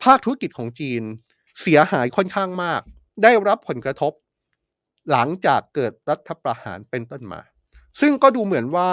[0.04, 1.02] ภาคธุรกิจของจีน
[1.62, 2.82] เสียหายค่อนข้างมาก
[3.24, 4.14] ได้รับผลกระทบ
[5.12, 7.42] หลังจากเกิดรัฐประหารเป็นต้นมา
[8.02, 8.90] ซึ่งก็ดูเหมือนว่า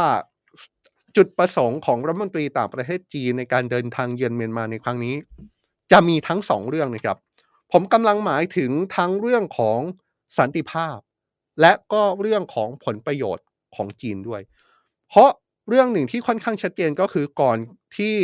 [1.17, 5.17] จุดประสงค์ของรัฐมนตรีต่างประเทศจีนในการเดินทางเยือนเมียนมาในครั้งนี้
[5.93, 7.19] จะมีทั้งสองเรื่องนะครับ
[7.73, 9.79] ผมกำลังหมายถึงทั้งเรื่องของ
[10.39, 10.99] สันติภาพ
[11.61, 13.47] และก็เรื่องของผลประโยชน์
[13.77, 14.43] ของจีนด้วย
[15.09, 15.31] เพราะ
[15.69, 17.59] เรื่องหนึ่งที่ค่อนข้างชัดเจนก็คือก่อน
[17.97, 18.15] ที่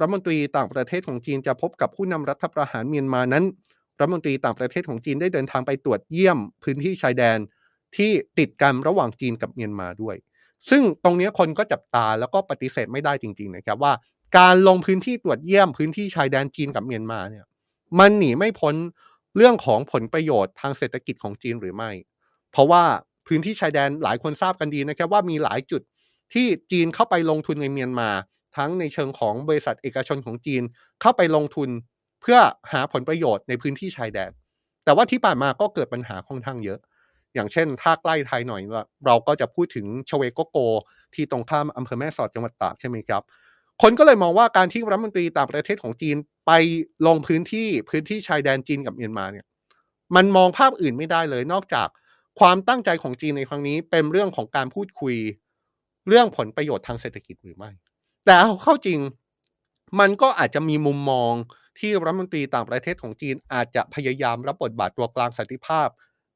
[0.00, 3.44] รัฐมนตรีต่างประเทศของจีนจะพบกับผู้นำรัฐประหารเมียนมานั้น
[3.98, 7.38] รัฐมนตรีต่างประเทศของจีนได้เดินทางไปตรวจเยี่ยมพื้นที่ชายแดน
[7.96, 10.16] ที่ติดกันระหว่างจีนกับเมียนมาด้วย
[10.68, 13.92] ซึ่งตรงนี้คนก็จับตาแล้วก็ปฏิเสธไม่ได้จริง ๆ นะครับว่า
[14.38, 17.44] การลงพื้นที่ตรวจเยี่ยมพื้นที่ชายแดนจีนกับเมียนมาเนี่ย
[17.98, 18.74] มันหนีไม่พ้น
[19.36, 21.90] เรื่องของผลประโยชน์ทางเศรษฐกิจของจีนหรือไม่
[22.52, 22.82] เพราะว่า
[23.26, 25.82] พื้นที่ชายแดนหลายคนทราบกันดีนะครับว่ามีหลายจุด
[26.32, 28.10] ที่จีนเข้าไปลงทุนในเมียนมา
[28.56, 30.62] ทั้งในเชิงของบริษัทเอกชนของจีน
[31.00, 31.68] เข้าไปลงทุน
[32.20, 32.38] เพื่อ
[32.72, 34.30] หาผลประโยชน์ในพื้นที่ชายแดน
[34.84, 36.78] แต่ว่าที่ผ่านมาก็เกิดปัญหาค่อนข้างเยอะ
[37.34, 38.62] อย่างเช่น ถ้าใกล้ไทยหน่อย
[39.06, 40.58] เราก็จะพูดถึงชเวโกโก
[41.14, 43.22] ที่ตรงข้ามอำเภอแม่สอดจังหวัดตากใช่ไหมครับ
[43.82, 46.16] คนก็เลยมองว่าการที่รัฐมนตรีต่างประเทศของจีน
[46.46, 46.52] ไป
[47.06, 49.46] ลงพื้นที่พื้นที่ชายแดนจีนกับเมียนมาเนี่ย
[50.16, 51.88] มันมองภาพอื่นไม่ได้เลยนอกจาก
[52.40, 55.16] ความตั้งใจของจีนในครั้งนี้เป็นเรื่องของการพูดคุย
[56.08, 57.70] เรื่องผลประโยชน์ทางเศรษฐกิจหรือไม่
[58.24, 59.00] แต่เอาเข้าจริง
[60.00, 61.32] มันก็อาจจะมีมุมมอง
[61.78, 65.88] ที่รัฐมนตรีต่างประเทศของจีนอาจจะพยายามรับบทบาทตัวกลางสันติภาพ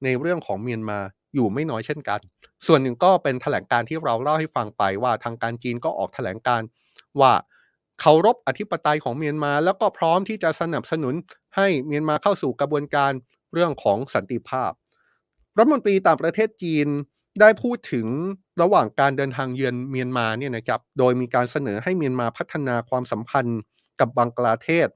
[0.04, 0.98] ในเรื่องของเมียนมา
[1.34, 2.20] อยู่ไม่น้อยเช่นกัน
[2.66, 6.62] ส่วนหนึ่งก็เป็นแถลงการที่เราเล่าให้ฟังไปว่าทางการจีนก็ออกแถลงการ
[7.20, 7.32] ว่า
[8.00, 11.14] เคารพอธิปไตยของเมียนมา แล้วก็พร้อมที่จะสนับสนุน
[11.56, 13.12] ให้เมียนมาเข้าสู่กระบวนการ
[13.52, 14.70] เรื่องของสันติภาพ
[15.56, 16.88] รัฐมนตรีต่างประเทศจีน
[17.40, 18.06] ได้พูดถึง
[18.62, 23.60] ระหว่างการเดินทางเยือนเมียนมาเนี่ยนะครับ โดยมีการเสนอให้เมียนมาพัฒนาความสัมพันธ์
[24.00, 24.88] กับบังกลาเทศ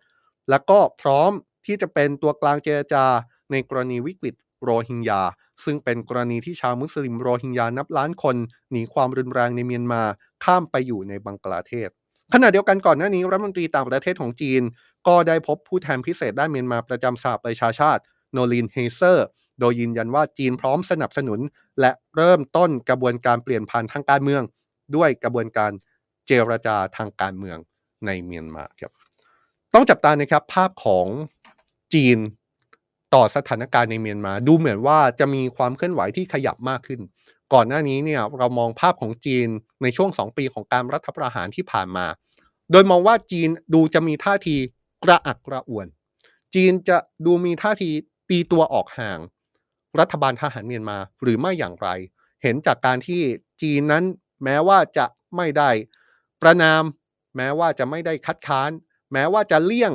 [0.51, 1.30] และก็พร้อม
[1.66, 3.05] ที่จะเป็นตัวกลางเจรจา
[3.51, 4.34] ในกรณีวิกฤต
[4.64, 5.22] โรฮิงญา
[5.64, 8.36] ซึ่งเป็นกรณีที่ชาวมุสลิมโรฮิงญานับล้านคน
[8.70, 10.02] หนีความรุนแรงในเมียนมา
[10.44, 11.88] ข้ามไปอยู่ในบังกลาเทศ
[12.32, 14.62] ขณะเดียวกันก่อนหน้านี้รัฐมนตรีต่างประเทศของจีน
[15.06, 18.02] ก็ได้พบผู้แทนพิเศษด้านเมียนมาประจำสหประชาชาติ
[18.32, 19.26] โนลีนเฮย์เซอร์
[19.61, 21.40] โดยยืนยันว่าจีนพร้อมสนับสนุน
[21.80, 24.42] และเริ่มต้นกระบวนการเปลี่ยนผ่านทางการเมือง
[24.96, 25.72] ด้วยกระบวนการ
[26.26, 27.59] เจรจาทางการเมือง
[28.06, 28.92] ในเมียนมาครับ
[29.74, 31.06] ต้องจับตานะครับภาพของ
[31.94, 32.18] จีน
[33.14, 37.00] ต่อสถานการณ์ในเมียนมา ดูเหมือนว่าจะมีความเคลื่อนไหวที่ขยับมากขึ้น
[37.52, 39.48] ก่อนหน้านี้เนี่ยเรามองภาพของจีน
[39.82, 42.06] ในช่วง 2 ปีของการรัฐประหารที่ผ่านมา
[42.72, 44.56] โดยมองว่าจีนดูจะมีท่าที
[45.04, 45.86] กระอักกระอ่วน
[46.54, 46.96] จีนจะ
[47.26, 47.90] ดูมีท่าที
[48.30, 49.18] ตีตัวออกห่าง
[50.00, 51.88] รัฐบาลทหารเมียนมาหรือไม่อย่างไร
[52.42, 53.22] เห็นจากการที่
[53.62, 54.04] จีนนั้น
[54.44, 55.06] แม้ว่าจะ
[55.36, 55.70] ไม่ได้
[56.42, 56.82] ประนาม
[57.36, 58.70] แม้ว่าจะไม่ได้คัดค้าน
[59.12, 59.92] แม้ว่าจะเลี่ยง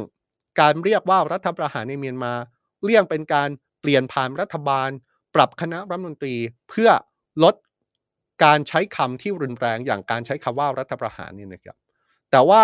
[0.60, 2.34] การเรียกว่ารัฐประหารในเมียนมา
[2.84, 3.50] เลี่ยงเป็นการ
[3.82, 4.90] เปลี่ยนผ่านรัฐบาล
[5.36, 6.36] ปรับคณะรัฐมนตรี
[6.70, 6.90] เพื่อ
[7.44, 7.56] ลด
[8.44, 11.78] การใช้คำที่รุนแรงอย่างการใช้คำว่ารัฐประหารนี่นะครับ
[12.32, 12.62] แต่ว่า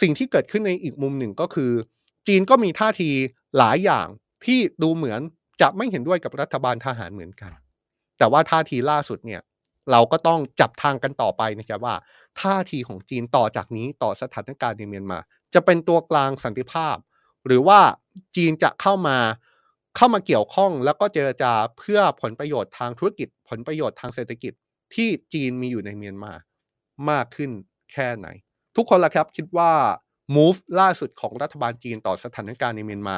[0.00, 1.72] สิ่งที่เกิดขึ้นในอีกมุมหนึ่งก็คือ
[2.28, 3.10] จีนก็มีท่าที
[3.58, 4.06] หลายอย่าง
[4.44, 5.20] ที่ดูเหมือน
[5.60, 7.52] จะไม่เห็นด้วยกับรัฐบาลทหารเหมือนกัน
[8.18, 9.40] แต่ว่าท่าทีล่าสุดเนี่ย
[9.90, 11.94] เราก็ต้องจับทางกันต่อไปนะครับว่า
[12.40, 15.18] ท่าทีของจีนต่อจากนี้ต่อสถานการณ์ในเมียนมา
[15.54, 16.96] จะเป็นตัวกลางสันติภาพ
[17.46, 17.80] หรือว่า
[18.36, 19.18] จีนจะเข้ามา
[19.96, 24.52] เข้ามาเกี่ยวข้องแล้วก็เจรจาเพื่อผลประโยชน์ทางธุรกิจ ผลประโยชน์ทางเศรษฐกิจ
[24.94, 26.32] ที่จีนมีอยู่ในเมียนมา
[27.10, 27.50] มากขึ้น
[27.92, 28.28] แค่ไหน
[28.76, 29.72] ทุกคนละครับคิดว่า
[30.36, 33.16] move ล่าสุดของรัฐบาลจีนต่อสถานการณ์ในเมียนมา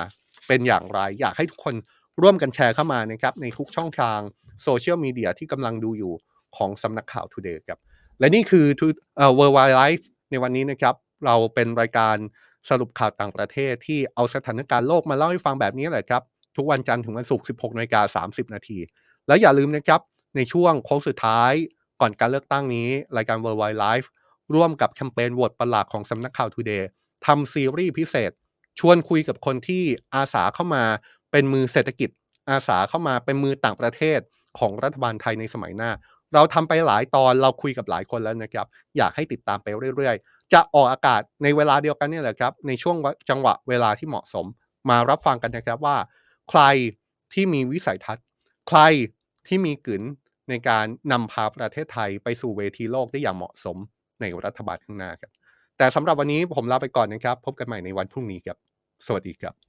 [0.49, 1.75] เป็นอย่างไร อยากให้ทุกคน
[2.23, 4.19] ร่วมกันแชร์เข้ามานะครับในทุกช่องทาง
[4.63, 6.13] โซเชียลมีเดียที่กำลังดูอยู่
[6.57, 7.79] ของสำนักข่าว Today ครับ
[8.21, 8.67] และนี่คือ
[9.39, 10.95] World Wide Life ในวันนี้นะครับ
[11.27, 12.17] เราเป็นรายการ
[12.69, 16.23] สรุปข่าวต่างประเทศที่เอาสถานการณ์โลกมาเล่าให้ฟังแบบนี้แหละครับ
[16.57, 18.79] ทุกวันจันทร์ถึงวันศุกร์ 16นาฬิกา30 นาที
[19.27, 20.01] แล้วอย่าลืมนะครับ
[20.37, 21.53] ในช่วงโค้งสุดท้าย
[22.01, 24.07] ก่อนการเลือกตั้งนี้ รายการ World Wide Life
[24.55, 26.85] ร่วมกับแคมเปญโหวตประหลาดของสำนักข่าว Today
[27.27, 28.31] ทำซีรีส์พิเศษ
[28.79, 29.85] ชวนคุยกับคนที่
[30.15, 30.85] อาสาเข้ามา
[31.31, 32.11] เป็นมือเศรษฐกิจ
[32.51, 34.21] อาสาเข้ามาเป็นมือต่างประเทศ
[34.59, 35.91] ของรัฐบาลไทยในสมัยหน้า
[36.35, 42.97] เราทำไปหลายตอนเราคุยกับหลายคนแล้วนะครับ อยากให้ติดตามไปเรื่อยๆ จะออกอากาศในเวลาเดียวกันนี่แหละครับในช่วง
[43.31, 44.47] จังหวะเวลาที่เหมาะสม
[44.91, 45.97] มารับฟังกันนะครับว่า
[46.51, 46.63] ใคร
[47.33, 48.25] ที่มีวิสัยทัศน์
[48.69, 48.81] ใคร
[49.47, 50.03] ที่มีกลืน
[50.49, 53.77] ในการนำพาประเทศไทยไปสู่เวทีโลกได้อย่างเหมาะสม
[54.21, 55.33] ในรัฐบาลข้างหน้าครับ
[55.79, 58.59] แต่สำหรับวันนี้ผมลาไปก่อนนะครับ พบกันใหม่ในวันพรุ่งนี้ครับ
[59.07, 59.64] สวัสดีครับ